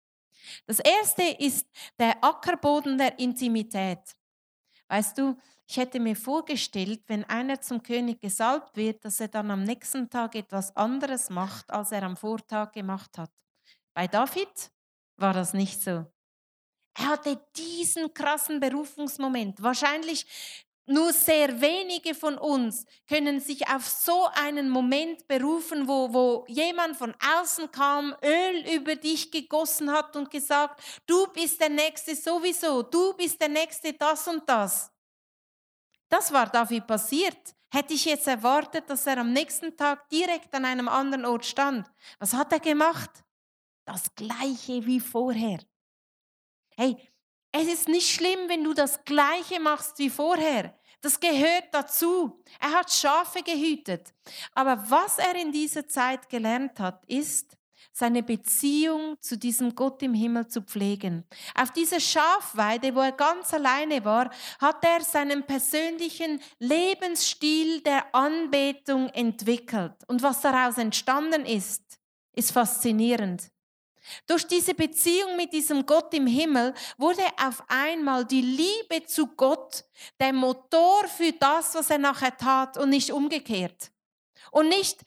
Das 0.66 0.78
erste 0.80 1.22
ist 1.22 1.66
der 1.98 2.22
Ackerboden 2.22 2.98
der 2.98 3.18
Intimität. 3.18 3.98
Weißt 4.88 5.18
du, 5.18 5.36
ich 5.68 5.76
hätte 5.76 5.98
mir 5.98 6.14
vorgestellt, 6.14 7.02
wenn 7.08 7.24
einer 7.24 7.60
zum 7.60 7.82
König 7.82 8.20
gesalbt 8.20 8.76
wird, 8.76 9.04
dass 9.04 9.20
er 9.20 9.28
dann 9.28 9.50
am 9.50 9.64
nächsten 9.64 10.08
Tag 10.08 10.34
etwas 10.36 10.74
anderes 10.76 11.28
macht, 11.28 11.70
als 11.70 11.90
er 11.92 12.04
am 12.04 12.16
Vortag 12.16 12.72
gemacht 12.72 13.18
hat. 13.18 13.30
Bei 13.94 14.06
David 14.06 14.70
war 15.16 15.32
das 15.32 15.54
nicht 15.54 15.82
so. 15.82 16.06
Er 16.98 17.08
hatte 17.08 17.38
diesen 17.56 18.14
krassen 18.14 18.60
Berufungsmoment. 18.60 19.62
Wahrscheinlich 19.62 20.26
nur 20.86 21.12
sehr 21.12 21.60
wenige 21.60 22.14
von 22.14 22.38
uns 22.38 22.86
können 23.08 23.40
sich 23.40 23.68
auf 23.68 23.86
so 23.86 24.28
einen 24.34 24.70
Moment 24.70 25.26
berufen, 25.26 25.88
wo, 25.88 26.12
wo 26.12 26.44
jemand 26.48 26.96
von 26.96 27.12
außen 27.40 27.70
kam, 27.72 28.14
Öl 28.22 28.74
über 28.74 28.94
dich 28.94 29.32
gegossen 29.32 29.90
hat 29.90 30.14
und 30.14 30.30
gesagt, 30.30 30.80
du 31.06 31.26
bist 31.32 31.60
der 31.60 31.70
Nächste 31.70 32.14
sowieso, 32.14 32.82
du 32.82 33.14
bist 33.14 33.40
der 33.40 33.48
Nächste 33.48 33.92
das 33.94 34.28
und 34.28 34.48
das. 34.48 34.92
Das 36.08 36.32
war 36.32 36.46
David 36.46 36.86
passiert. 36.86 37.54
Hätte 37.72 37.94
ich 37.94 38.04
jetzt 38.04 38.28
erwartet, 38.28 38.88
dass 38.88 39.06
er 39.08 39.18
am 39.18 39.32
nächsten 39.32 39.76
Tag 39.76 40.08
direkt 40.08 40.54
an 40.54 40.64
einem 40.64 40.88
anderen 40.88 41.24
Ort 41.24 41.44
stand. 41.44 41.90
Was 42.20 42.32
hat 42.32 42.52
er 42.52 42.60
gemacht? 42.60 43.10
Das 43.84 44.14
gleiche 44.14 44.86
wie 44.86 45.00
vorher. 45.00 45.58
Hey, 46.76 46.96
es 47.60 47.68
ist 47.68 47.88
nicht 47.88 48.12
schlimm, 48.12 48.48
wenn 48.48 48.64
du 48.64 48.74
das 48.74 49.04
Gleiche 49.04 49.60
machst 49.60 49.98
wie 49.98 50.10
vorher. 50.10 50.74
Das 51.00 51.20
gehört 51.20 51.68
dazu. 51.72 52.42
Er 52.60 52.72
hat 52.72 52.92
Schafe 52.92 53.42
gehütet. 53.42 54.12
Aber 54.54 54.84
was 54.88 55.18
er 55.18 55.34
in 55.36 55.52
dieser 55.52 55.86
Zeit 55.86 56.28
gelernt 56.28 56.80
hat, 56.80 57.04
ist, 57.06 57.56
seine 57.92 58.22
Beziehung 58.22 59.16
zu 59.20 59.38
diesem 59.38 59.74
Gott 59.74 60.02
im 60.02 60.12
Himmel 60.12 60.48
zu 60.48 60.60
pflegen. 60.60 61.24
Auf 61.54 61.70
dieser 61.70 62.00
Schafweide, 62.00 62.94
wo 62.94 63.00
er 63.00 63.12
ganz 63.12 63.54
alleine 63.54 64.04
war, 64.04 64.30
hat 64.60 64.84
er 64.84 65.00
seinen 65.00 65.44
persönlichen 65.44 66.40
Lebensstil 66.58 67.80
der 67.80 68.14
Anbetung 68.14 69.08
entwickelt. 69.10 69.94
Und 70.08 70.22
was 70.22 70.42
daraus 70.42 70.76
entstanden 70.76 71.46
ist, 71.46 71.98
ist 72.32 72.52
faszinierend. 72.52 73.50
Durch 74.26 74.46
diese 74.46 74.74
Beziehung 74.74 75.36
mit 75.36 75.52
diesem 75.52 75.86
Gott 75.86 76.12
im 76.14 76.26
Himmel 76.26 76.74
wurde 76.96 77.22
auf 77.42 77.62
einmal 77.68 78.24
die 78.24 78.42
Liebe 78.42 79.04
zu 79.06 79.26
Gott 79.28 79.84
der 80.20 80.32
Motor 80.32 81.06
für 81.08 81.32
das, 81.32 81.74
was 81.74 81.90
er 81.90 81.98
nachher 81.98 82.36
tat 82.36 82.76
und 82.76 82.90
nicht 82.90 83.10
umgekehrt. 83.10 83.90
Und 84.50 84.68
nicht, 84.68 85.00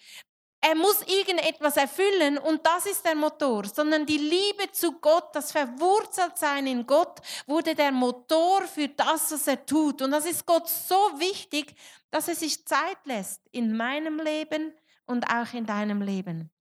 er 0.62 0.76
muss 0.76 1.02
irgendetwas 1.04 1.78
erfüllen 1.78 2.38
und 2.38 2.66
das 2.66 2.86
ist 2.86 3.06
der 3.06 3.16
Motor, 3.16 3.66
sondern 3.66 4.06
die 4.06 4.18
Liebe 4.18 4.70
zu 4.74 5.00
Gott, 5.00 5.34
das 5.34 5.54
Verwurzeltsein 5.54 6.68
in 6.68 6.86
Gott 6.86 7.22
wurde 7.48 7.76
der 7.76 7.94
Motor 7.94 8.64
für 8.64 8.90
das, 8.90 9.32
was 9.32 9.48
er 9.48 9.66
tut. 9.66 10.02
Und 10.02 10.12
das 10.12 10.26
ist 10.26 10.46
Gott 10.46 10.68
so 10.68 10.96
wichtig, 11.18 11.74
dass 12.12 12.28
er 12.28 12.36
sich 12.36 12.66
Zeit 12.66 12.98
lässt 13.06 13.42
in 13.52 13.78
meinem 13.78 14.20
Leben 14.20 14.74
und 15.06 15.26
auch 15.30 15.54
in 15.54 15.66
deinem 15.66 16.02
Leben. 16.02 16.52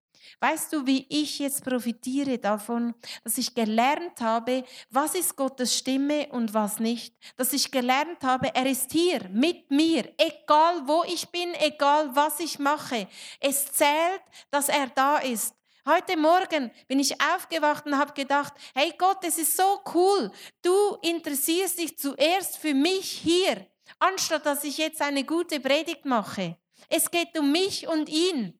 Weißt 0.40 0.72
du, 0.72 0.86
wie 0.86 1.06
ich 1.08 1.38
jetzt 1.38 1.64
profitiere 1.64 2.38
davon, 2.38 2.94
dass 3.24 3.38
ich 3.38 3.54
gelernt 3.54 4.20
habe, 4.20 4.64
was 4.90 5.14
ist 5.14 5.36
Gottes 5.36 5.76
Stimme 5.76 6.28
und 6.30 6.54
was 6.54 6.78
nicht? 6.78 7.14
Dass 7.36 7.52
ich 7.52 7.70
gelernt 7.70 8.22
habe, 8.22 8.54
er 8.54 8.66
ist 8.66 8.92
hier 8.92 9.28
mit 9.30 9.70
mir, 9.70 10.12
egal 10.18 10.86
wo 10.86 11.04
ich 11.04 11.28
bin, 11.28 11.54
egal 11.54 12.14
was 12.14 12.40
ich 12.40 12.58
mache. 12.58 13.08
Es 13.40 13.72
zählt, 13.72 14.22
dass 14.50 14.68
er 14.68 14.88
da 14.88 15.18
ist. 15.18 15.54
Heute 15.86 16.18
Morgen 16.18 16.70
bin 16.86 17.00
ich 17.00 17.18
aufgewacht 17.18 17.86
und 17.86 17.96
habe 17.96 18.12
gedacht, 18.12 18.52
hey 18.74 18.92
Gott, 18.98 19.24
es 19.24 19.38
ist 19.38 19.56
so 19.56 19.80
cool. 19.94 20.30
Du 20.60 20.96
interessierst 21.00 21.78
dich 21.78 21.96
zuerst 21.96 22.58
für 22.58 22.74
mich 22.74 23.10
hier, 23.10 23.66
anstatt 23.98 24.44
dass 24.44 24.64
ich 24.64 24.76
jetzt 24.76 25.00
eine 25.00 25.24
gute 25.24 25.60
Predigt 25.60 26.04
mache. 26.04 26.58
Es 26.90 27.10
geht 27.10 27.38
um 27.38 27.50
mich 27.50 27.88
und 27.88 28.10
ihn. 28.10 28.57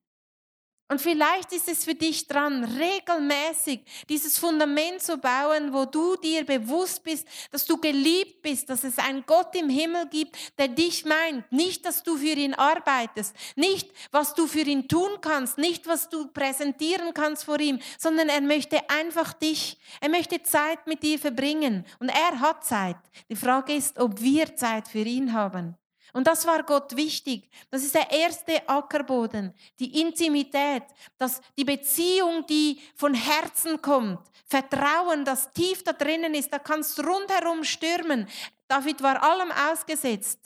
Und 0.91 1.03
vielleicht 1.03 1.53
ist 1.53 1.69
es 1.69 1.85
für 1.85 1.95
dich 1.95 2.27
dran, 2.27 2.65
regelmäßig 2.65 3.81
dieses 4.09 4.39
Fundament 4.39 5.03
zu 5.03 5.19
bauen, 5.19 5.75
wo 5.75 5.85
du 5.85 6.17
dir 6.17 6.47
bewusst 6.47 7.05
bist, 7.05 7.29
dass 7.51 7.67
du 7.67 7.77
geliebt 7.77 8.41
bist, 8.41 8.71
dass 8.71 8.85
es 8.85 8.99
einen 8.99 9.25
Gott 9.27 9.55
im 9.55 9.69
Himmel 9.69 10.07
gibt, 10.09 10.35
der 10.59 10.69
dich 10.69 11.05
meint. 11.05 11.51
Nicht, 11.53 11.85
dass 11.85 12.03
du 12.03 12.17
für 12.17 12.27
ihn 12.27 12.55
arbeitest, 12.55 13.35
nicht, 13.55 13.91
was 14.13 14.33
du 14.33 14.47
für 14.47 14.61
ihn 14.61 14.89
tun 14.89 15.21
kannst, 15.21 15.59
nicht, 15.59 15.87
was 15.87 16.09
du 16.09 16.29
präsentieren 16.29 17.13
kannst 17.13 17.45
vor 17.45 17.61
ihm, 17.61 17.81
sondern 17.99 18.31
er 18.31 18.41
möchte 18.41 18.89
einfach 18.89 19.35
dich. 19.35 19.77
Er 20.01 20.09
möchte 20.09 20.43
Zeit 20.43 20.87
mit 20.87 21.03
dir 21.03 21.19
verbringen. 21.19 21.85
Und 21.99 22.09
er 22.09 22.41
hat 22.41 22.65
Zeit. 22.65 22.97
Die 23.29 23.37
Frage 23.37 23.75
ist, 23.75 23.99
ob 23.99 24.23
wir 24.23 24.57
Zeit 24.57 24.89
für 24.89 25.01
ihn 25.01 25.35
haben. 25.35 25.77
Und 26.19 26.27
das 26.27 26.45
war 26.49 26.65
Gott 26.65 26.97
wichtig. 26.97 27.49
Das 27.71 27.85
ist 27.85 27.95
der 27.95 28.11
erste 28.11 28.69
Ackerboden, 28.69 29.55
die 29.79 30.01
Intimität, 30.01 30.83
das, 31.17 31.41
die 31.57 31.65
Beziehung, 31.65 32.45
die 32.45 32.81
von 32.97 33.15
Herzen 33.15 33.81
kommt. 33.81 34.19
Vertrauen, 34.45 35.25
das 35.25 35.53
tief 35.53 35.85
da 35.85 35.93
drinnen 35.93 36.35
ist. 36.35 36.53
Da 36.53 36.59
kannst 36.59 36.99
du 36.99 37.03
rundherum 37.03 37.63
stürmen. 37.63 38.27
David 38.67 39.01
war 39.01 39.23
allem 39.23 39.53
ausgesetzt. 39.71 40.41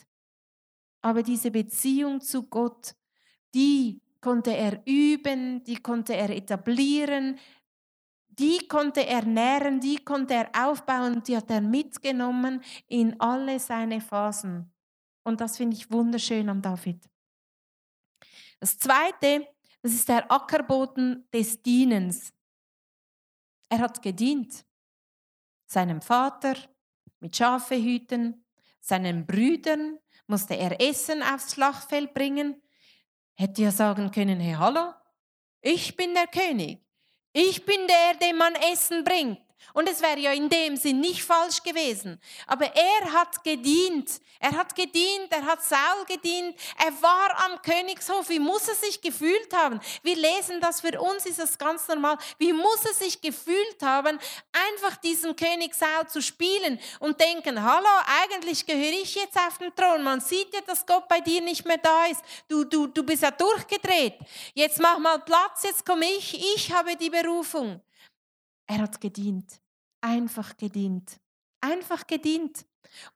Aber 1.01 1.23
diese 1.23 1.51
Beziehung 1.51 2.21
zu 2.21 2.43
Gott, 2.43 2.95
die 3.55 4.03
konnte 4.21 4.55
er 4.55 4.83
üben, 4.85 5.65
die 5.65 5.77
konnte 5.77 6.15
er 6.15 6.29
etablieren, 6.29 7.39
die 8.29 8.69
konnte 8.69 9.07
er 9.07 9.25
nähren, 9.25 9.81
die 9.81 9.97
konnte 9.97 10.35
er 10.35 10.51
aufbauen, 10.69 11.23
die 11.23 11.35
hat 11.35 11.51
er 11.51 11.63
mitgenommen 11.63 12.63
in 12.89 13.19
alle 13.19 13.59
seine 13.59 14.03
Phasen. 14.03 14.72
Und 15.25 15.41
das 15.41 15.57
finde 15.57 15.77
ich 15.77 15.91
wunderschön 15.91 16.49
am 16.49 16.61
David. 16.61 17.09
Das 18.61 18.79
zweite, 18.79 19.47
das 19.83 19.93
ist 19.93 20.09
der 20.09 20.31
Ackerboden 20.31 21.29
des 21.33 21.61
Dienens. 21.63 22.33
Er 23.69 23.79
hat 23.79 24.03
gedient. 24.03 24.65
Seinem 25.67 26.03
Vater 26.03 26.55
mit 27.21 27.37
Schafe 27.37 27.77
hüten, 27.77 28.45
seinen 28.81 29.27
Brüdern 29.27 29.99
musste 30.27 30.55
er 30.57 30.81
Essen 30.81 31.23
aufs 31.23 31.55
Schlachtfeld 31.55 32.13
bringen. 32.15 32.61
Hätte 33.35 33.63
ja 33.63 33.71
sagen 33.71 34.11
können, 34.11 34.41
hey, 34.41 34.55
hallo, 34.55 34.93
ich 35.61 35.97
bin 35.97 36.15
der 36.15 36.27
König. 36.27 36.85
Ich 37.33 37.65
bin 37.65 37.87
der, 37.87 38.15
dem 38.21 38.37
man 38.37 38.55
Essen 38.55 39.05
bringt. 39.05 39.41
Und 39.72 39.88
es 39.88 40.03
wäre 40.03 40.18
ja 40.18 40.33
in 40.33 40.48
dem 40.48 40.77
Sinn 40.77 41.01
nicht 41.01 41.25
falsch 41.25 41.62
gewesen. 41.62 42.20
Aber 42.46 42.66
er 42.66 43.12
hat 43.12 43.42
gedient. 43.42 44.20
Er 44.38 44.53
hat 44.53 44.75
gedient, 44.75 45.29
er 45.31 45.46
hat 45.46 45.62
Saul 45.62 46.05
gedient. 46.07 46.57
Er 46.77 46.92
war 47.01 47.44
am 47.44 47.62
Königshof. 47.62 48.29
Wie 48.29 48.40
muss 48.40 48.68
er 48.68 48.75
sich 48.75 49.01
gefühlt 49.01 49.55
haben? 49.55 49.81
Wir 50.03 50.16
lesen 50.16 50.61
das, 50.61 50.81
für 50.81 51.01
uns 51.01 51.27
ist 51.27 51.38
das 51.38 51.57
ganz 51.57 51.87
normal. 51.88 52.18
Wie 52.38 52.53
muss 52.53 52.85
er 52.85 52.92
sich 52.92 53.20
gefühlt 53.20 53.83
haben, 53.83 54.18
einfach 54.53 54.96
diesen 54.96 55.37
König 55.37 55.75
Saul 55.75 56.07
zu 56.09 56.20
spielen 56.20 56.81
und 56.98 57.20
denken, 57.20 57.62
hallo, 57.62 57.87
eigentlich 58.25 58.66
gehöre 58.66 59.01
ich 59.03 59.14
jetzt 59.14 59.37
auf 59.38 59.59
den 59.59 59.75
Thron. 59.75 60.03
Man 60.03 60.20
sieht 60.20 60.53
ja, 60.53 60.61
dass 60.66 60.85
Gott 60.85 61.09
bei 61.09 61.20
dir 61.20 61.40
nicht 61.40 61.64
mehr 61.64 61.79
da 61.79 62.07
ist. 62.07 62.22
Du, 62.48 62.64
du, 62.64 62.88
du 62.88 63.05
bist 63.05 63.22
ja 63.22 63.31
durchgedreht. 63.31 64.18
Jetzt 64.55 64.81
mach 64.81 64.98
mal 64.98 65.20
Platz, 65.20 65.62
jetzt 65.62 65.87
komme 65.87 66.07
ich. 66.07 66.35
Ich 66.57 66.72
habe 66.72 66.96
die 66.96 67.11
Berufung. 67.11 67.81
Er 68.73 68.79
hat 68.79 69.01
gedient 69.01 69.63
einfach 70.03 70.57
gedient. 70.57 71.19
Einfach 71.63 72.07
gedient. 72.07 72.67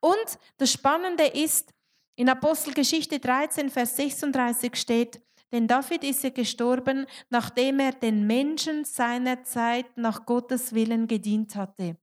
Und 0.01 0.39
das 0.57 0.73
Spannende 0.73 1.25
ist, 1.27 1.75
in 2.15 2.31
Apostelgeschichte 2.31 3.19
13, 3.19 3.69
Vers 3.69 3.97
36 3.97 4.75
steht, 4.77 5.21
denn 5.53 5.69
David 5.69 6.03
ist 6.03 6.25
ja 6.25 6.31
gestorben, 6.31 7.07
nachdem 7.29 7.79
er 7.81 7.93
den 7.93 8.27
Menschen 8.27 8.85
seiner 8.85 9.43
Zeit 9.45 9.97
nach 9.97 10.25
Gottes 10.25 10.73
Willen 10.73 11.07
gedient 11.07 11.55
hatte. 11.57 11.99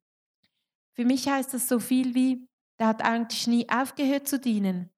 Für 0.94 1.06
mich 1.06 1.28
heißt 1.28 1.54
das 1.54 1.68
so 1.68 1.80
viel 1.80 2.14
wie, 2.14 2.48
der 2.78 2.88
hat 2.88 3.02
eigentlich 3.02 3.48
nie 3.48 3.68
aufgehört 3.70 4.28
zu 4.28 4.40
dienen. 4.40 4.92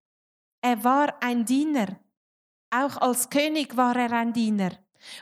Er 0.62 0.84
war 0.84 1.24
ein 1.24 1.46
Diener. 1.46 2.00
Auch 2.72 2.98
als 2.98 3.30
König 3.30 3.78
war 3.78 3.96
er 3.96 4.12
ein 4.12 4.34
Diener. 4.34 4.72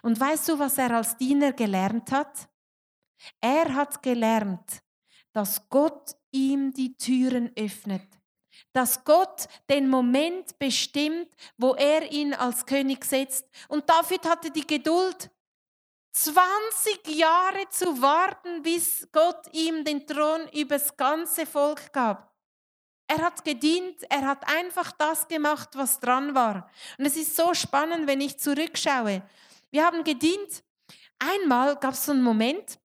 Und 0.01 0.19
weißt 0.19 0.49
du, 0.49 0.59
was 0.59 0.77
er 0.77 0.91
als 0.91 1.17
Diener 1.17 1.53
gelernt 1.53 2.11
hat? 2.11 2.49
Er 3.41 3.73
hat 3.73 4.01
gelernt, 4.01 4.81
dass 5.31 5.67
Gott 5.69 6.15
ihm 6.31 6.73
die 6.73 6.95
Türen 6.97 7.51
öffnet. 7.55 8.07
Dass 8.71 9.03
Gott 9.03 9.47
den 9.69 9.89
Moment 9.89 10.57
bestimmt, 10.59 11.27
wo 11.57 11.73
er 11.73 12.11
ihn 12.11 12.33
als 12.33 12.65
König 12.65 13.03
setzt. 13.05 13.47
Und 13.67 13.89
David 13.89 14.25
hatte 14.25 14.51
die 14.51 14.65
Geduld, 14.65 15.29
20 16.13 17.07
Jahre 17.07 17.67
zu 17.69 17.99
warten, 18.01 18.61
bis 18.61 19.07
Gott 19.11 19.47
ihm 19.51 19.83
den 19.83 20.05
Thron 20.05 20.47
übers 20.53 20.95
ganze 20.95 21.45
Volk 21.45 21.91
gab. 21.91 22.31
Er 23.07 23.17
hat 23.21 23.43
gedient, 23.43 24.03
er 24.09 24.27
hat 24.27 24.47
einfach 24.47 24.91
das 24.93 25.27
gemacht, 25.27 25.69
was 25.73 25.99
dran 25.99 26.33
war. 26.35 26.69
Und 26.97 27.05
es 27.05 27.17
ist 27.17 27.35
so 27.35 27.53
spannend, 27.53 28.07
wenn 28.07 28.21
ich 28.21 28.39
zurückschaue. 28.39 29.23
Wir 29.71 29.85
haben 29.85 30.03
gedient. 30.03 30.63
Einmal 31.19 31.75
gab 31.77 31.93
es 31.93 32.05
so 32.05 32.11
einen 32.11 32.23
Moment, 32.23 32.79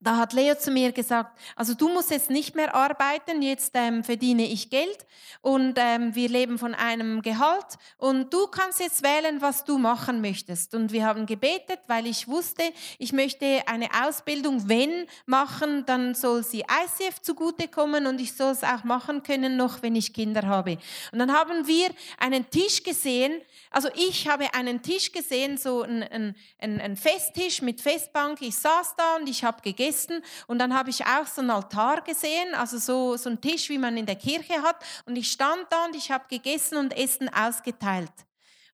da 0.00 0.16
hat 0.16 0.32
Leo 0.32 0.54
zu 0.54 0.70
mir 0.70 0.92
gesagt, 0.92 1.36
also 1.56 1.74
du 1.74 1.88
musst 1.88 2.12
jetzt 2.12 2.30
nicht 2.30 2.54
mehr 2.54 2.74
arbeiten, 2.74 3.42
jetzt 3.42 3.72
ähm, 3.74 4.04
verdiene 4.04 4.44
ich 4.44 4.70
Geld 4.70 5.06
und 5.40 5.74
ähm, 5.76 6.14
wir 6.14 6.28
leben 6.28 6.56
von 6.56 6.74
einem 6.74 7.20
Gehalt 7.20 7.66
und 7.96 8.32
du 8.32 8.46
kannst 8.46 8.78
jetzt 8.78 9.02
wählen, 9.02 9.42
was 9.42 9.64
du 9.64 9.76
machen 9.76 10.20
möchtest. 10.20 10.74
Und 10.74 10.92
wir 10.92 11.04
haben 11.04 11.26
gebetet, 11.26 11.80
weil 11.88 12.06
ich 12.06 12.28
wusste, 12.28 12.62
ich 12.98 13.12
möchte 13.12 13.62
eine 13.66 13.88
Ausbildung, 14.04 14.68
wenn 14.68 15.06
machen, 15.26 15.84
dann 15.86 16.14
soll 16.14 16.44
sie 16.44 16.60
ICF 16.60 17.20
zugutekommen 17.20 18.06
und 18.06 18.20
ich 18.20 18.34
soll 18.34 18.52
es 18.52 18.62
auch 18.62 18.84
machen 18.84 19.24
können, 19.24 19.56
noch 19.56 19.82
wenn 19.82 19.96
ich 19.96 20.12
Kinder 20.12 20.46
habe. 20.46 20.78
Und 21.10 21.18
dann 21.18 21.32
haben 21.32 21.66
wir 21.66 21.88
einen 22.18 22.48
Tisch 22.50 22.84
gesehen, 22.84 23.32
also 23.70 23.88
ich 23.96 24.28
habe 24.28 24.54
einen 24.54 24.80
Tisch 24.80 25.10
gesehen, 25.10 25.58
so 25.58 25.82
ein, 25.82 26.02
ein, 26.04 26.34
ein, 26.80 26.96
Festtisch 26.96 27.62
mit 27.62 27.80
Festbank, 27.80 28.40
ich 28.40 28.56
saß 28.56 28.94
da 28.96 29.16
und 29.16 29.28
ich 29.28 29.44
habe 29.44 29.60
gegessen 29.60 29.87
gegessen 29.88 30.22
und 30.46 30.58
dann 30.58 30.74
habe 30.74 30.90
ich 30.90 31.04
auch 31.04 31.26
so 31.26 31.40
einen 31.40 31.50
Altar 31.50 32.02
gesehen, 32.02 32.54
also 32.54 32.78
so, 32.78 33.16
so 33.16 33.28
einen 33.28 33.40
Tisch, 33.40 33.68
wie 33.68 33.78
man 33.78 33.96
in 33.96 34.06
der 34.06 34.16
Kirche 34.16 34.62
hat. 34.62 34.76
Und 35.06 35.16
ich 35.16 35.30
stand 35.30 35.66
da 35.70 35.86
und 35.86 35.96
ich 35.96 36.10
habe 36.10 36.24
gegessen 36.28 36.76
und 36.76 36.96
Essen 36.96 37.28
ausgeteilt. 37.32 38.12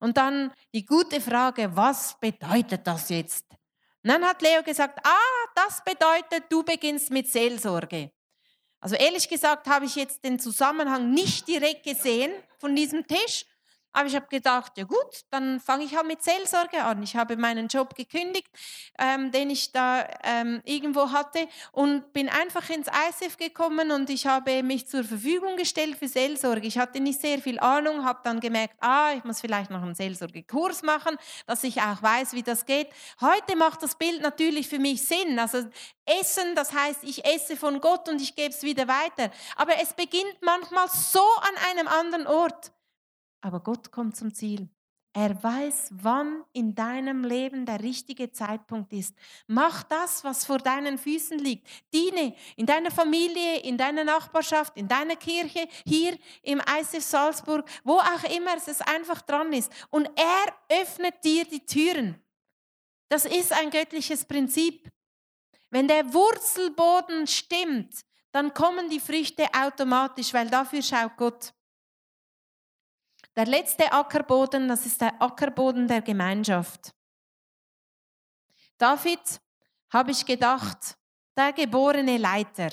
Und 0.00 0.16
dann 0.16 0.52
die 0.74 0.84
gute 0.84 1.20
Frage, 1.20 1.74
was 1.74 2.18
bedeutet 2.18 2.86
das 2.86 3.08
jetzt? 3.08 3.46
Und 4.02 4.10
dann 4.10 4.24
hat 4.24 4.42
Leo 4.42 4.62
gesagt, 4.62 4.98
ah, 5.04 5.50
das 5.54 5.82
bedeutet, 5.82 6.44
du 6.50 6.62
beginnst 6.62 7.10
mit 7.10 7.26
Seelsorge. 7.26 8.10
Also 8.80 8.96
ehrlich 8.96 9.28
gesagt 9.28 9.66
habe 9.66 9.86
ich 9.86 9.94
jetzt 9.96 10.22
den 10.24 10.38
Zusammenhang 10.38 11.10
nicht 11.10 11.48
direkt 11.48 11.84
gesehen 11.84 12.32
von 12.58 12.76
diesem 12.76 13.06
Tisch, 13.06 13.46
aber 13.94 14.06
ich 14.08 14.16
habe 14.16 14.26
gedacht, 14.26 14.72
ja 14.76 14.84
gut, 14.84 15.22
dann 15.30 15.60
fange 15.60 15.84
ich 15.84 15.96
halt 15.96 16.06
mit 16.06 16.20
Seelsorge 16.22 16.82
an. 16.82 17.02
Ich 17.04 17.14
habe 17.14 17.36
meinen 17.36 17.68
Job 17.68 17.94
gekündigt, 17.94 18.48
ähm, 18.98 19.30
den 19.30 19.50
ich 19.50 19.70
da 19.70 20.06
ähm, 20.24 20.60
irgendwo 20.64 21.12
hatte 21.12 21.46
und 21.70 22.12
bin 22.12 22.28
einfach 22.28 22.68
ins 22.70 22.88
ISF 22.88 23.36
gekommen 23.36 23.92
und 23.92 24.10
ich 24.10 24.26
habe 24.26 24.64
mich 24.64 24.88
zur 24.88 25.04
Verfügung 25.04 25.56
gestellt 25.56 25.96
für 25.96 26.08
Seelsorge. 26.08 26.66
Ich 26.66 26.76
hatte 26.76 26.98
nicht 26.98 27.20
sehr 27.20 27.38
viel 27.38 27.60
Ahnung, 27.60 28.04
habe 28.04 28.18
dann 28.24 28.40
gemerkt, 28.40 28.74
ah, 28.80 29.12
ich 29.16 29.22
muss 29.22 29.40
vielleicht 29.40 29.70
noch 29.70 29.82
einen 29.82 29.94
Seelsorgekurs 29.94 30.82
machen, 30.82 31.16
dass 31.46 31.62
ich 31.62 31.80
auch 31.80 32.02
weiß, 32.02 32.32
wie 32.32 32.42
das 32.42 32.66
geht. 32.66 32.88
Heute 33.20 33.54
macht 33.54 33.82
das 33.84 33.94
Bild 33.94 34.22
natürlich 34.22 34.68
für 34.68 34.80
mich 34.80 35.02
Sinn. 35.02 35.38
Also 35.38 35.58
Essen, 36.04 36.56
das 36.56 36.72
heißt, 36.72 37.04
ich 37.04 37.24
esse 37.24 37.56
von 37.56 37.80
Gott 37.80 38.08
und 38.08 38.20
ich 38.20 38.34
gebe 38.34 38.50
es 38.50 38.62
wieder 38.62 38.88
weiter. 38.88 39.30
Aber 39.54 39.74
es 39.80 39.92
beginnt 39.92 40.36
manchmal 40.40 40.88
so 40.88 41.22
an 41.40 41.70
einem 41.70 41.86
anderen 41.86 42.26
Ort 42.26 42.73
aber 43.44 43.60
Gott 43.60 43.92
kommt 43.92 44.16
zum 44.16 44.32
Ziel. 44.32 44.68
Er 45.16 45.40
weiß, 45.40 45.90
wann 45.92 46.42
in 46.52 46.74
deinem 46.74 47.22
Leben 47.22 47.66
der 47.66 47.80
richtige 47.80 48.32
Zeitpunkt 48.32 48.92
ist. 48.92 49.14
Mach 49.46 49.84
das, 49.84 50.24
was 50.24 50.44
vor 50.44 50.58
deinen 50.58 50.98
Füßen 50.98 51.38
liegt. 51.38 51.68
Diene 51.92 52.34
in 52.56 52.66
deiner 52.66 52.90
Familie, 52.90 53.60
in 53.60 53.78
deiner 53.78 54.02
Nachbarschaft, 54.02 54.76
in 54.76 54.88
deiner 54.88 55.14
Kirche, 55.14 55.68
hier 55.86 56.18
im 56.42 56.60
ICF 56.60 57.04
Salzburg, 57.04 57.68
wo 57.84 57.98
auch 57.98 58.24
immer 58.34 58.56
es 58.56 58.80
einfach 58.80 59.22
dran 59.22 59.52
ist. 59.52 59.70
Und 59.90 60.10
er 60.16 60.80
öffnet 60.80 61.22
dir 61.22 61.44
die 61.44 61.64
Türen. 61.64 62.20
Das 63.08 63.24
ist 63.24 63.52
ein 63.52 63.70
göttliches 63.70 64.24
Prinzip. 64.24 64.90
Wenn 65.70 65.86
der 65.86 66.12
Wurzelboden 66.12 67.28
stimmt, 67.28 68.00
dann 68.32 68.52
kommen 68.52 68.90
die 68.90 69.00
Früchte 69.00 69.46
automatisch, 69.56 70.34
weil 70.34 70.50
dafür 70.50 70.82
schaut 70.82 71.16
Gott. 71.16 71.54
Der 73.36 73.46
letzte 73.46 73.92
Ackerboden, 73.92 74.68
das 74.68 74.86
ist 74.86 75.00
der 75.00 75.20
Ackerboden 75.20 75.88
der 75.88 76.02
Gemeinschaft. 76.02 76.94
David, 78.78 79.40
habe 79.90 80.10
ich 80.10 80.24
gedacht, 80.26 80.96
der 81.36 81.52
geborene 81.52 82.16
Leiter. 82.16 82.70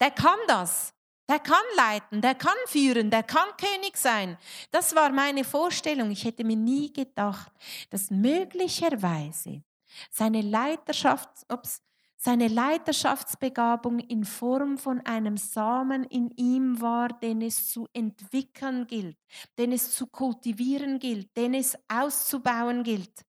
Der 0.00 0.10
kann 0.10 0.38
das. 0.46 0.92
Der 1.28 1.40
kann 1.40 1.64
leiten, 1.76 2.20
der 2.20 2.36
kann 2.36 2.56
führen, 2.66 3.10
der 3.10 3.24
kann 3.24 3.48
König 3.56 3.96
sein. 3.96 4.38
Das 4.70 4.94
war 4.94 5.10
meine 5.10 5.42
Vorstellung. 5.42 6.12
Ich 6.12 6.24
hätte 6.24 6.44
mir 6.44 6.56
nie 6.56 6.92
gedacht, 6.92 7.50
dass 7.90 8.10
möglicherweise 8.10 9.64
seine 10.10 10.42
Leiterschaft, 10.42 11.28
ups, 11.48 11.82
seine 12.16 12.48
Leiterschaftsbegabung 12.48 13.98
in 13.98 14.24
Form 14.24 14.78
von 14.78 15.00
einem 15.02 15.36
Samen 15.36 16.04
in 16.04 16.30
ihm 16.36 16.80
war, 16.80 17.08
den 17.08 17.42
es 17.42 17.70
zu 17.70 17.86
entwickeln 17.92 18.86
gilt, 18.86 19.18
den 19.58 19.72
es 19.72 19.92
zu 19.94 20.06
kultivieren 20.06 20.98
gilt, 20.98 21.36
den 21.36 21.54
es 21.54 21.76
auszubauen 21.88 22.82
gilt. 22.84 23.25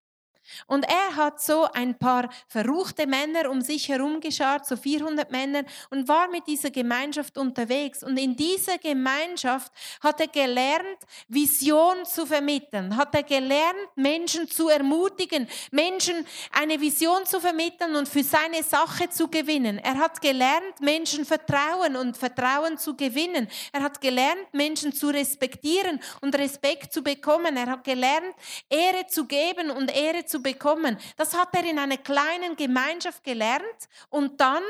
Und 0.67 0.85
er 0.85 1.15
hat 1.15 1.41
so 1.41 1.67
ein 1.73 1.97
paar 1.97 2.29
verruchte 2.47 3.07
Männer 3.07 3.49
um 3.49 3.61
sich 3.61 3.89
herum 3.89 4.19
geschart, 4.19 4.65
so 4.65 4.75
400 4.75 5.31
Männer, 5.31 5.63
und 5.89 6.07
war 6.07 6.27
mit 6.29 6.47
dieser 6.47 6.71
Gemeinschaft 6.71 7.37
unterwegs. 7.37 8.03
Und 8.03 8.17
in 8.17 8.35
dieser 8.35 8.77
Gemeinschaft 8.77 9.71
hat 10.01 10.19
er 10.19 10.27
gelernt, 10.27 10.97
Vision 11.27 12.05
zu 12.05 12.25
vermitteln, 12.25 12.95
hat 12.95 13.13
er 13.15 13.23
gelernt, 13.23 13.89
Menschen 13.95 14.49
zu 14.49 14.69
ermutigen, 14.69 15.47
Menschen 15.71 16.25
eine 16.51 16.79
Vision 16.79 17.25
zu 17.25 17.39
vermitteln 17.39 17.95
und 17.95 18.07
für 18.07 18.23
seine 18.23 18.63
Sache 18.63 19.09
zu 19.09 19.27
gewinnen. 19.27 19.77
Er 19.79 19.97
hat 19.97 20.21
gelernt, 20.21 20.79
Menschen 20.81 21.25
Vertrauen 21.25 21.95
und 21.95 22.17
Vertrauen 22.17 22.77
zu 22.77 22.95
gewinnen. 22.95 23.47
Er 23.71 23.83
hat 23.83 24.01
gelernt, 24.01 24.53
Menschen 24.53 24.93
zu 24.93 25.07
respektieren 25.07 25.99
und 26.21 26.35
Respekt 26.37 26.93
zu 26.93 27.01
bekommen. 27.01 27.57
Er 27.57 27.67
hat 27.67 27.83
gelernt, 27.83 28.35
Ehre 28.69 29.07
zu 29.07 29.25
geben 29.25 29.69
und 29.69 29.95
Ehre 29.95 30.25
zu 30.25 30.36
zu 30.37 30.43
bekommen. 30.43 30.97
Das 31.15 31.35
hat 31.35 31.53
er 31.55 31.65
in 31.65 31.79
einer 31.79 31.97
kleinen 31.97 32.55
Gemeinschaft 32.55 33.23
gelernt 33.23 33.89
und 34.09 34.39
dann 34.39 34.63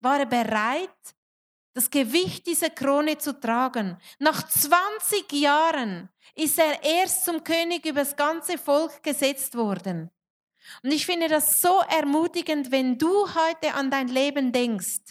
war 0.00 0.18
er 0.18 0.26
bereit, 0.26 0.90
das 1.74 1.90
Gewicht 1.90 2.46
dieser 2.46 2.70
Krone 2.70 3.18
zu 3.18 3.38
tragen. 3.38 3.98
Nach 4.18 4.42
20 4.48 5.30
Jahren 5.32 6.08
ist 6.34 6.58
er 6.58 6.82
erst 6.82 7.26
zum 7.26 7.44
König 7.44 7.84
über 7.84 8.00
das 8.00 8.16
ganze 8.16 8.56
Volk 8.56 9.02
gesetzt 9.02 9.54
worden. 9.56 10.10
Und 10.82 10.90
ich 10.90 11.04
finde 11.04 11.28
das 11.28 11.60
so 11.60 11.80
ermutigend, 11.88 12.70
wenn 12.70 12.98
du 12.98 13.26
heute 13.34 13.74
an 13.74 13.90
dein 13.90 14.08
Leben 14.08 14.52
denkst. 14.52 15.02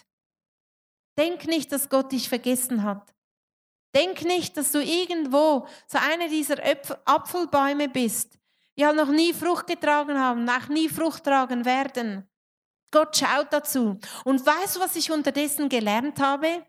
Denk 1.18 1.46
nicht, 1.46 1.72
dass 1.72 1.88
Gott 1.88 2.12
dich 2.12 2.28
vergessen 2.28 2.84
hat. 2.84 3.14
Denk 3.94 4.24
nicht, 4.24 4.58
dass 4.58 4.72
du 4.72 4.84
irgendwo 4.84 5.68
so 5.88 5.98
einer 5.98 6.28
dieser 6.28 6.58
Apfelbäume 7.06 7.88
bist, 7.88 8.38
halt 8.84 8.98
noch 8.98 9.10
nie 9.10 9.34
Frucht 9.34 9.68
getragen 9.68 10.20
haben, 10.20 10.50
auch 10.50 10.68
nie 10.68 10.90
Frucht 10.90 11.24
tragen 11.24 11.64
werden. 11.64 12.28
Gott 12.92 13.16
schaut 13.16 13.52
dazu. 13.52 14.00
Und 14.24 14.46
weißt 14.46 14.76
du, 14.76 14.80
was 14.80 14.96
ich 14.96 15.12
unterdessen 15.12 15.70
gelernt 15.70 16.20
habe? 16.20 16.66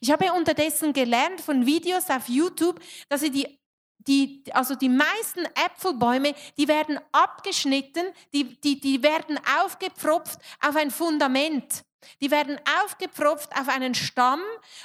Ich 0.00 0.10
habe 0.10 0.32
unterdessen 0.32 0.92
gelernt 0.92 1.40
von 1.40 1.66
Videos 1.66 2.08
auf 2.10 2.28
YouTube, 2.28 2.80
dass 3.08 3.22
die 3.22 3.58
die, 4.06 4.42
also 4.52 4.74
die 4.74 4.88
meisten 4.88 5.44
Äpfelbäume, 5.54 6.34
die 6.56 6.66
werden 6.68 6.98
abgeschnitten, 7.12 8.04
die, 8.32 8.60
die, 8.60 8.80
die 8.80 9.02
werden 9.02 9.38
aufgepfropft 9.62 10.40
auf 10.60 10.76
ein 10.76 10.90
Fundament. 10.90 11.84
Die 12.20 12.30
werden 12.30 12.60
aufgepfropft 12.84 13.50
auf 13.58 13.68
einen 13.68 13.94
Stamm 13.94 14.40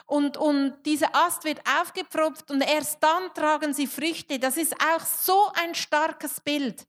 und, 0.05 0.37
und 0.37 0.75
dieser 0.85 1.15
Ast 1.15 1.43
wird 1.43 1.61
aufgepfropft 1.79 2.51
und 2.51 2.61
erst 2.61 3.03
dann 3.03 3.33
tragen 3.33 3.73
sie 3.73 3.87
Früchte. 3.87 4.39
Das 4.39 4.57
ist 4.57 4.75
auch 4.93 5.05
so 5.05 5.51
ein 5.55 5.75
starkes 5.75 6.39
Bild. 6.39 6.87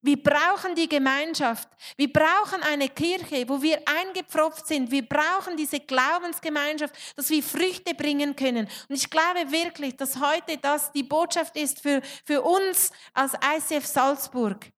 Wir 0.00 0.22
brauchen 0.22 0.76
die 0.76 0.88
Gemeinschaft. 0.88 1.68
Wir 1.96 2.12
brauchen 2.12 2.62
eine 2.62 2.88
Kirche, 2.88 3.48
wo 3.48 3.60
wir 3.60 3.80
eingepfropft 3.84 4.66
sind. 4.66 4.92
Wir 4.92 5.06
brauchen 5.06 5.56
diese 5.56 5.80
Glaubensgemeinschaft, 5.80 6.94
dass 7.16 7.30
wir 7.30 7.42
Früchte 7.42 7.94
bringen 7.94 8.36
können. 8.36 8.68
Und 8.88 8.94
ich 8.94 9.10
glaube 9.10 9.50
wirklich, 9.50 9.96
dass 9.96 10.20
heute 10.20 10.56
das 10.58 10.92
die 10.92 11.02
Botschaft 11.02 11.56
ist 11.56 11.80
für, 11.80 12.00
für 12.24 12.42
uns 12.42 12.92
als 13.12 13.32
ICF 13.34 13.84
Salzburg. 13.84 14.70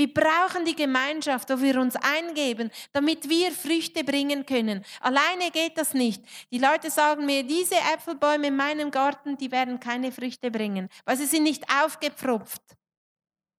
Wir 0.00 0.14
brauchen 0.14 0.64
die 0.64 0.74
Gemeinschaft, 0.74 1.50
wo 1.50 1.60
wir 1.60 1.78
uns 1.78 1.94
eingeben, 1.94 2.70
damit 2.94 3.28
wir 3.28 3.52
Früchte 3.52 4.02
bringen 4.02 4.46
können. 4.46 4.82
Alleine 4.98 5.50
geht 5.52 5.76
das 5.76 5.92
nicht. 5.92 6.24
Die 6.50 6.56
Leute 6.56 6.90
sagen 6.90 7.26
mir, 7.26 7.42
diese 7.42 7.74
Äpfelbäume 7.74 8.46
in 8.46 8.56
meinem 8.56 8.90
Garten, 8.90 9.36
die 9.36 9.52
werden 9.52 9.78
keine 9.78 10.10
Früchte 10.10 10.50
bringen, 10.50 10.88
weil 11.04 11.18
sie 11.18 11.26
sind 11.26 11.42
nicht 11.42 11.66
aufgepfropft. 11.84 12.62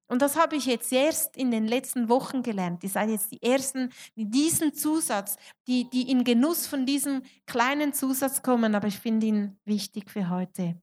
Und 0.08 0.24
das 0.24 0.36
habe 0.36 0.56
ich 0.56 0.66
jetzt 0.66 0.92
erst 0.92 1.38
in 1.38 1.52
den 1.52 1.68
letzten 1.68 2.10
Wochen 2.10 2.42
gelernt. 2.42 2.84
Ihr 2.84 2.90
seid 2.90 3.12
jetzt 3.12 3.32
die 3.32 3.44
Ersten, 3.44 3.92
die 4.16 4.26
diesen 4.26 4.74
Zusatz, 4.74 5.38
die, 5.68 5.92
die 5.92 6.10
in 6.10 6.24
Genuss 6.24 6.66
von 6.66 6.88
diesem 6.88 7.22
kleinen 7.46 7.94
Zusatz 7.94 8.42
kommen, 8.42 8.74
aber 8.74 8.88
ich 8.88 8.98
finde 8.98 9.28
ihn 9.28 9.60
wichtig 9.64 10.10
für 10.10 10.32
heute. 10.32 10.82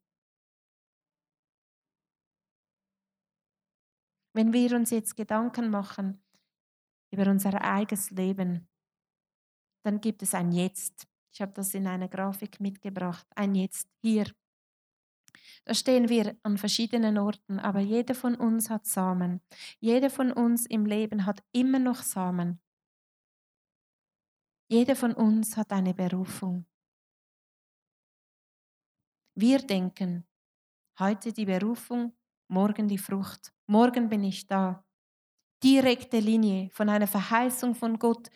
Wenn 4.39 4.53
wir 4.53 4.77
uns 4.77 4.91
jetzt 4.91 5.17
Gedanken 5.17 5.69
machen 5.69 6.23
über 7.11 7.29
unser 7.29 7.61
eigenes 7.61 8.13
Leben, 8.13 8.69
dann 9.83 10.01
gibt 10.01 10.23
es 10.23 10.33
ein 10.33 10.53
Jetzt. 10.53 11.09
Ich 11.33 11.43
habe 11.43 11.51
das 11.55 11.75
in 11.75 11.89
einer 11.89 12.07
Grafik 12.07 12.61
mitgebracht. 12.61 13.27
Ein 13.35 13.57
Jetzt 13.57 13.89
hier 14.01 14.33
da 15.65 15.75
stehen 15.75 16.09
wir 16.09 16.39
an 16.45 16.57
verschiedenen 16.57 17.19
Orten, 17.19 17.59
aber 17.59 17.81
jeder 17.81 18.15
von 18.15 18.37
uns 18.37 18.71
hat 18.71 18.87
Samen. 18.87 19.41
Jeder 19.81 20.09
von 20.09 20.33
uns 20.33 20.67
im 20.67 20.87
Leben 20.87 21.27
hat 21.27 21.43
immer 21.51 21.81
noch 21.81 22.03
Samen. 22.03 22.61
Jeder 24.69 24.95
von 24.95 25.15
uns 25.15 25.57
hat 25.57 25.73
eine 25.73 25.95
Berufung. 25.95 26.65
Wir 29.35 29.59
denken, 29.59 30.29
heute 31.01 31.33
die 31.33 31.47
Berufung, 31.47 32.13
morgen 32.47 32.87
die 32.87 32.99
Frucht, 32.99 33.53
morgen 33.69 34.09
bin 34.09 34.25
ich 34.25 34.47
da. 34.47 34.85
Direkte 35.63 36.21
Linie 36.21 36.71
von 36.73 36.89
einer 36.89 37.07
Verheißung 37.07 37.75
von 37.75 37.99
Gott, 37.99 38.29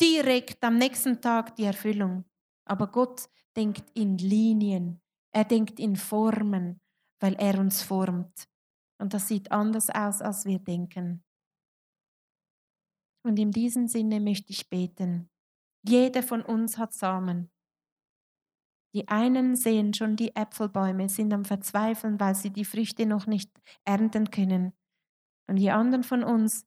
direkt 0.00 0.62
am 0.64 0.78
nächsten 0.78 1.20
Tag 1.20 1.56
die 1.56 1.64
Erfüllung. 1.64 2.24
Aber 2.64 2.88
Gott 2.88 3.28
denkt 3.56 3.90
in 3.94 4.18
Linien, 4.18 5.00
er 5.32 5.44
denkt 5.44 5.78
in 5.78 5.96
Formen, 5.96 6.80
weil 7.20 7.34
er 7.34 7.58
uns 7.58 7.82
formt. 7.82 8.48
Und 8.98 9.12
das 9.14 9.28
sieht 9.28 9.50
anders 9.50 9.90
aus, 9.90 10.22
als 10.22 10.44
wir 10.44 10.58
denken. 10.58 11.24
Und 13.24 13.38
in 13.38 13.50
diesem 13.50 13.88
Sinne 13.88 14.20
möchte 14.20 14.52
ich 14.52 14.68
beten. 14.68 15.30
Jeder 15.86 16.22
von 16.22 16.42
uns 16.42 16.78
hat 16.78 16.92
Samen. 16.92 17.50
Die 18.94 19.08
einen 19.08 19.56
sehen 19.56 19.92
schon 19.92 20.16
die 20.16 20.34
Äpfelbäume, 20.36 21.08
sind 21.08 21.32
am 21.32 21.44
Verzweifeln, 21.44 22.20
weil 22.20 22.34
sie 22.34 22.50
die 22.50 22.64
Früchte 22.64 23.06
noch 23.06 23.26
nicht 23.26 23.50
ernten 23.84 24.30
können. 24.30 24.72
Und 25.48 25.56
die 25.56 25.70
anderen 25.70 26.04
von 26.04 26.22
uns 26.22 26.66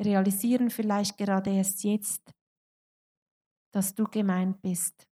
realisieren 0.00 0.70
vielleicht 0.70 1.18
gerade 1.18 1.50
erst 1.50 1.82
jetzt, 1.82 2.32
dass 3.72 3.94
du 3.94 4.04
gemeint 4.04 4.62
bist 4.62 5.08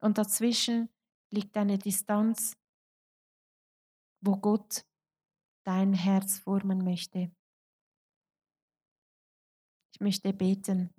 und 0.00 0.18
dazwischen 0.18 0.88
liegt 1.30 1.56
eine 1.56 1.78
Distanz, 1.78 2.56
wo 4.22 4.36
Gott 4.36 4.84
dein 5.64 5.92
Herz 5.92 6.38
formen 6.38 6.84
möchte. 6.84 7.30
Ich 9.92 10.00
möchte 10.00 10.32
beten. 10.32 10.90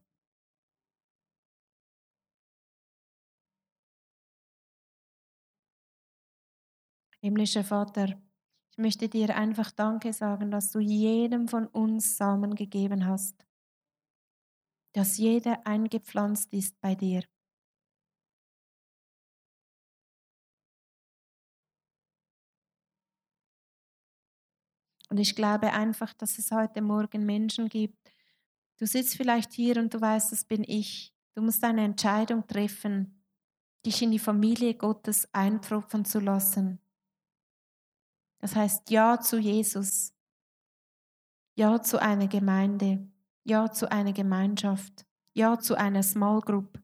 Himmlischer 7.23 7.63
Vater, 7.63 8.19
ich 8.71 8.79
möchte 8.79 9.07
dir 9.07 9.35
einfach 9.35 9.69
Danke 9.69 10.11
sagen, 10.11 10.49
dass 10.49 10.71
du 10.71 10.79
jedem 10.79 11.47
von 11.47 11.67
uns 11.67 12.17
Samen 12.17 12.55
gegeben 12.55 13.05
hast, 13.05 13.45
dass 14.93 15.17
jeder 15.19 15.67
eingepflanzt 15.67 16.51
ist 16.51 16.81
bei 16.81 16.95
dir. 16.95 17.23
Und 25.11 25.19
ich 25.19 25.35
glaube 25.35 25.73
einfach, 25.73 26.13
dass 26.13 26.39
es 26.39 26.49
heute 26.51 26.81
Morgen 26.81 27.25
Menschen 27.25 27.69
gibt. 27.69 28.11
Du 28.79 28.87
sitzt 28.87 29.15
vielleicht 29.15 29.53
hier 29.53 29.77
und 29.77 29.93
du 29.93 30.01
weißt, 30.01 30.31
das 30.31 30.45
bin 30.45 30.63
ich. 30.63 31.13
Du 31.35 31.43
musst 31.43 31.63
eine 31.63 31.83
Entscheidung 31.83 32.47
treffen, 32.47 33.21
dich 33.85 34.01
in 34.01 34.09
die 34.09 34.19
Familie 34.19 34.73
Gottes 34.73 35.31
eintropfen 35.33 36.03
zu 36.03 36.19
lassen. 36.19 36.79
Das 38.41 38.55
heißt 38.55 38.89
Ja 38.89 39.19
zu 39.19 39.37
Jesus, 39.37 40.15
Ja 41.55 41.81
zu 41.81 42.01
einer 42.01 42.27
Gemeinde, 42.27 43.07
Ja 43.43 43.71
zu 43.71 43.91
einer 43.91 44.13
Gemeinschaft, 44.13 45.05
Ja 45.35 45.59
zu 45.59 45.75
einer 45.75 46.01
Small 46.01 46.41
Group. 46.41 46.81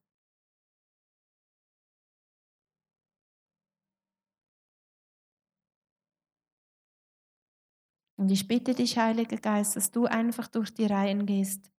Und 8.20 8.30
ich 8.32 8.48
bitte 8.48 8.74
dich, 8.74 8.98
Heiliger 8.98 9.38
Geist, 9.38 9.76
dass 9.76 9.92
du 9.92 10.06
einfach 10.06 10.48
durch 10.48 10.74
die 10.74 10.86
Reihen 10.86 11.26
gehst. 11.26 11.72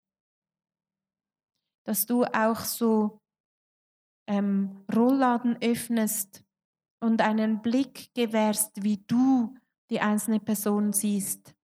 Dass 1.84 2.06
du 2.06 2.24
auch 2.24 2.60
so 2.60 3.20
ähm, 4.28 4.84
Rollladen 4.94 5.56
öffnest 5.62 6.44
und 7.00 7.22
einen 7.22 7.62
Blick 7.62 8.12
gewährst, 8.14 8.82
wie 8.82 8.98
du 8.98 9.56
die 9.90 10.00
einzelne 10.00 10.40
Person 10.40 10.92
siehst. 10.92 11.54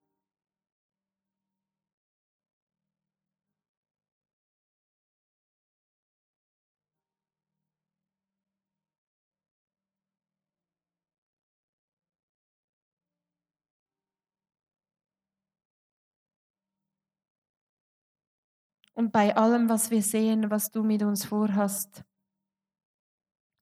Und 18.94 19.10
bei 19.10 19.36
allem, 19.36 19.68
was 19.68 19.90
wir 19.90 20.02
sehen, 20.02 20.50
was 20.50 20.70
du 20.70 20.84
mit 20.84 21.02
uns 21.02 21.24
vorhast, 21.24 22.04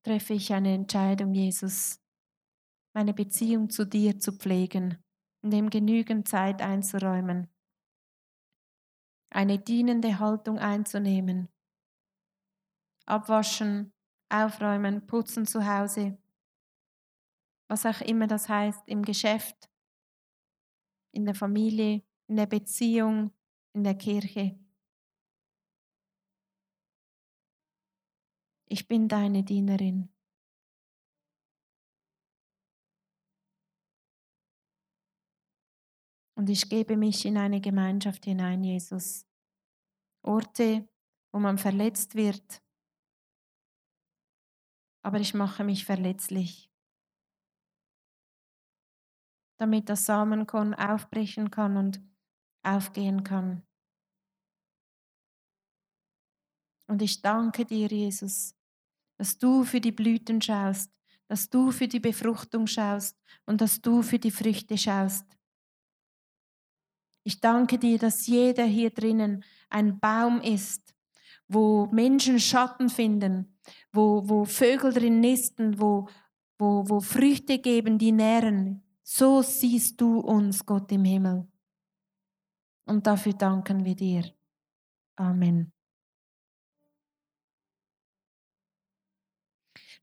treffe 0.04 0.34
ich 0.34 0.52
eine 0.52 0.74
Entscheidung, 0.74 1.32
Jesus, 1.32 2.01
meine 2.92 3.14
Beziehung 3.14 3.70
zu 3.70 3.86
dir 3.86 4.18
zu 4.18 4.32
pflegen 4.32 5.02
und 5.42 5.52
dem 5.52 5.70
genügend 5.70 6.28
Zeit 6.28 6.60
einzuräumen, 6.60 7.48
eine 9.30 9.58
dienende 9.58 10.18
Haltung 10.18 10.58
einzunehmen, 10.58 11.48
abwaschen, 13.06 13.92
aufräumen, 14.28 15.06
putzen 15.06 15.46
zu 15.46 15.66
Hause, 15.66 16.18
was 17.68 17.86
auch 17.86 18.02
immer 18.02 18.26
das 18.26 18.48
heißt, 18.48 18.82
im 18.86 19.02
Geschäft, 19.02 19.70
in 21.12 21.24
der 21.24 21.34
Familie, 21.34 22.02
in 22.26 22.36
der 22.36 22.46
Beziehung, 22.46 23.32
in 23.72 23.84
der 23.84 23.94
Kirche. 23.94 24.58
Ich 28.66 28.88
bin 28.88 29.08
deine 29.08 29.42
Dienerin. 29.42 30.11
Und 36.34 36.48
ich 36.48 36.68
gebe 36.68 36.96
mich 36.96 37.24
in 37.26 37.36
eine 37.36 37.60
Gemeinschaft 37.60 38.24
hinein, 38.24 38.64
Jesus. 38.64 39.26
Orte, 40.22 40.88
wo 41.32 41.38
man 41.38 41.58
verletzt 41.58 42.14
wird. 42.14 42.62
Aber 45.02 45.18
ich 45.18 45.34
mache 45.34 45.64
mich 45.64 45.84
verletzlich, 45.84 46.70
damit 49.58 49.88
das 49.88 50.06
Samenkorn 50.06 50.74
aufbrechen 50.74 51.50
kann 51.50 51.76
und 51.76 52.00
aufgehen 52.62 53.24
kann. 53.24 53.62
Und 56.86 57.02
ich 57.02 57.20
danke 57.20 57.64
dir, 57.64 57.88
Jesus, 57.88 58.54
dass 59.18 59.38
du 59.38 59.64
für 59.64 59.80
die 59.80 59.92
Blüten 59.92 60.40
schaust, 60.40 60.92
dass 61.26 61.48
du 61.48 61.70
für 61.72 61.88
die 61.88 62.00
Befruchtung 62.00 62.66
schaust 62.66 63.18
und 63.46 63.60
dass 63.60 63.80
du 63.80 64.02
für 64.02 64.18
die 64.18 64.30
Früchte 64.30 64.76
schaust. 64.76 65.26
Ich 67.24 67.40
danke 67.40 67.78
dir, 67.78 67.98
dass 67.98 68.26
jeder 68.26 68.64
hier 68.64 68.90
drinnen 68.90 69.44
ein 69.68 69.98
Baum 70.00 70.40
ist, 70.40 70.94
wo 71.48 71.86
Menschen 71.92 72.40
Schatten 72.40 72.88
finden, 72.88 73.56
wo, 73.92 74.28
wo 74.28 74.44
Vögel 74.44 74.92
drin 74.92 75.20
nisten, 75.20 75.80
wo, 75.80 76.08
wo, 76.58 76.88
wo 76.88 77.00
Früchte 77.00 77.58
geben, 77.58 77.98
die 77.98 78.12
nähren. 78.12 78.82
So 79.02 79.42
siehst 79.42 80.00
du 80.00 80.20
uns, 80.20 80.64
Gott 80.64 80.90
im 80.92 81.04
Himmel. 81.04 81.46
Und 82.86 83.06
dafür 83.06 83.34
danken 83.34 83.84
wir 83.84 83.94
dir. 83.94 84.24
Amen. 85.16 85.72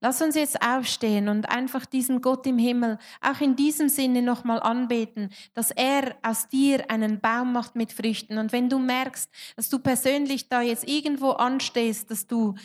Lass 0.02 0.22
uns 0.22 0.36
jetzt 0.36 0.62
aufstehen 0.62 1.28
und 1.28 1.50
einfach 1.50 1.86
diesen 1.86 2.22
Gott 2.22 2.48
im 2.48 2.58
Himmel 2.58 2.98
auch 3.22 3.42
in 3.42 3.58
diesem 3.58 3.90
Sinne 3.90 4.22
nochmal 4.22 4.62
anbeten, 4.62 5.30
dass 5.54 5.72
er 5.72 6.16
aus 6.24 6.48
dir 6.48 6.90
einen 6.90 7.20
Baum 7.20 7.52
macht 7.52 7.76
mit 7.76 7.92
Früchten. 7.92 8.38
Und 8.38 8.54
wenn 8.54 8.70
du 8.70 8.80
merkst, 8.80 9.30
dass 9.58 9.68
du 9.68 9.80
persönlich 9.80 10.48
da 10.48 10.62
jetzt 10.62 10.88
irgendwo 10.88 11.32
anstehst, 11.32 12.10
dass 12.12 12.28
du 12.28 12.56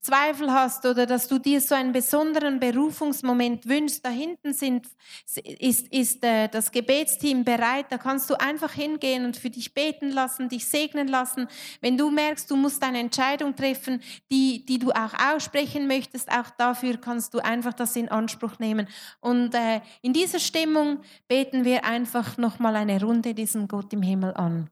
Zweifel 0.00 0.52
hast 0.52 0.86
oder 0.86 1.06
dass 1.06 1.28
du 1.28 1.38
dir 1.38 1.60
so 1.60 1.74
einen 1.74 1.92
besonderen 1.92 2.60
Berufungsmoment 2.60 3.68
wünschst, 3.68 4.04
da 4.04 4.10
hinten 4.10 4.52
sind, 4.52 4.86
ist, 5.58 5.92
ist 5.92 6.24
äh, 6.24 6.48
das 6.48 6.70
Gebetsteam 6.70 7.44
bereit, 7.44 7.86
da 7.90 7.98
kannst 7.98 8.30
du 8.30 8.40
einfach 8.40 8.72
hingehen 8.72 9.24
und 9.24 9.36
für 9.36 9.50
dich 9.50 9.74
beten 9.74 10.10
lassen, 10.10 10.48
dich 10.48 10.66
segnen 10.66 11.08
lassen. 11.08 11.48
Wenn 11.80 11.98
du 11.98 12.10
merkst, 12.10 12.50
du 12.50 12.56
musst 12.56 12.82
eine 12.82 13.00
Entscheidung 13.00 13.56
treffen, 13.56 14.00
die, 14.30 14.64
die 14.64 14.78
du 14.78 14.90
auch 14.92 15.14
aussprechen 15.32 15.86
möchtest, 15.88 16.30
auch 16.30 16.50
dafür 16.56 16.96
kannst 16.96 17.34
du 17.34 17.40
einfach 17.40 17.74
das 17.74 17.96
in 17.96 18.08
Anspruch 18.08 18.58
nehmen. 18.58 18.88
Und 19.20 19.54
äh, 19.54 19.80
in 20.02 20.12
dieser 20.12 20.38
Stimmung 20.38 21.00
beten 21.26 21.64
wir 21.64 21.84
einfach 21.84 22.38
nochmal 22.38 22.76
eine 22.76 23.00
Runde 23.02 23.34
diesen 23.34 23.68
Gott 23.68 23.92
im 23.92 24.02
Himmel 24.02 24.34
an. 24.34 24.70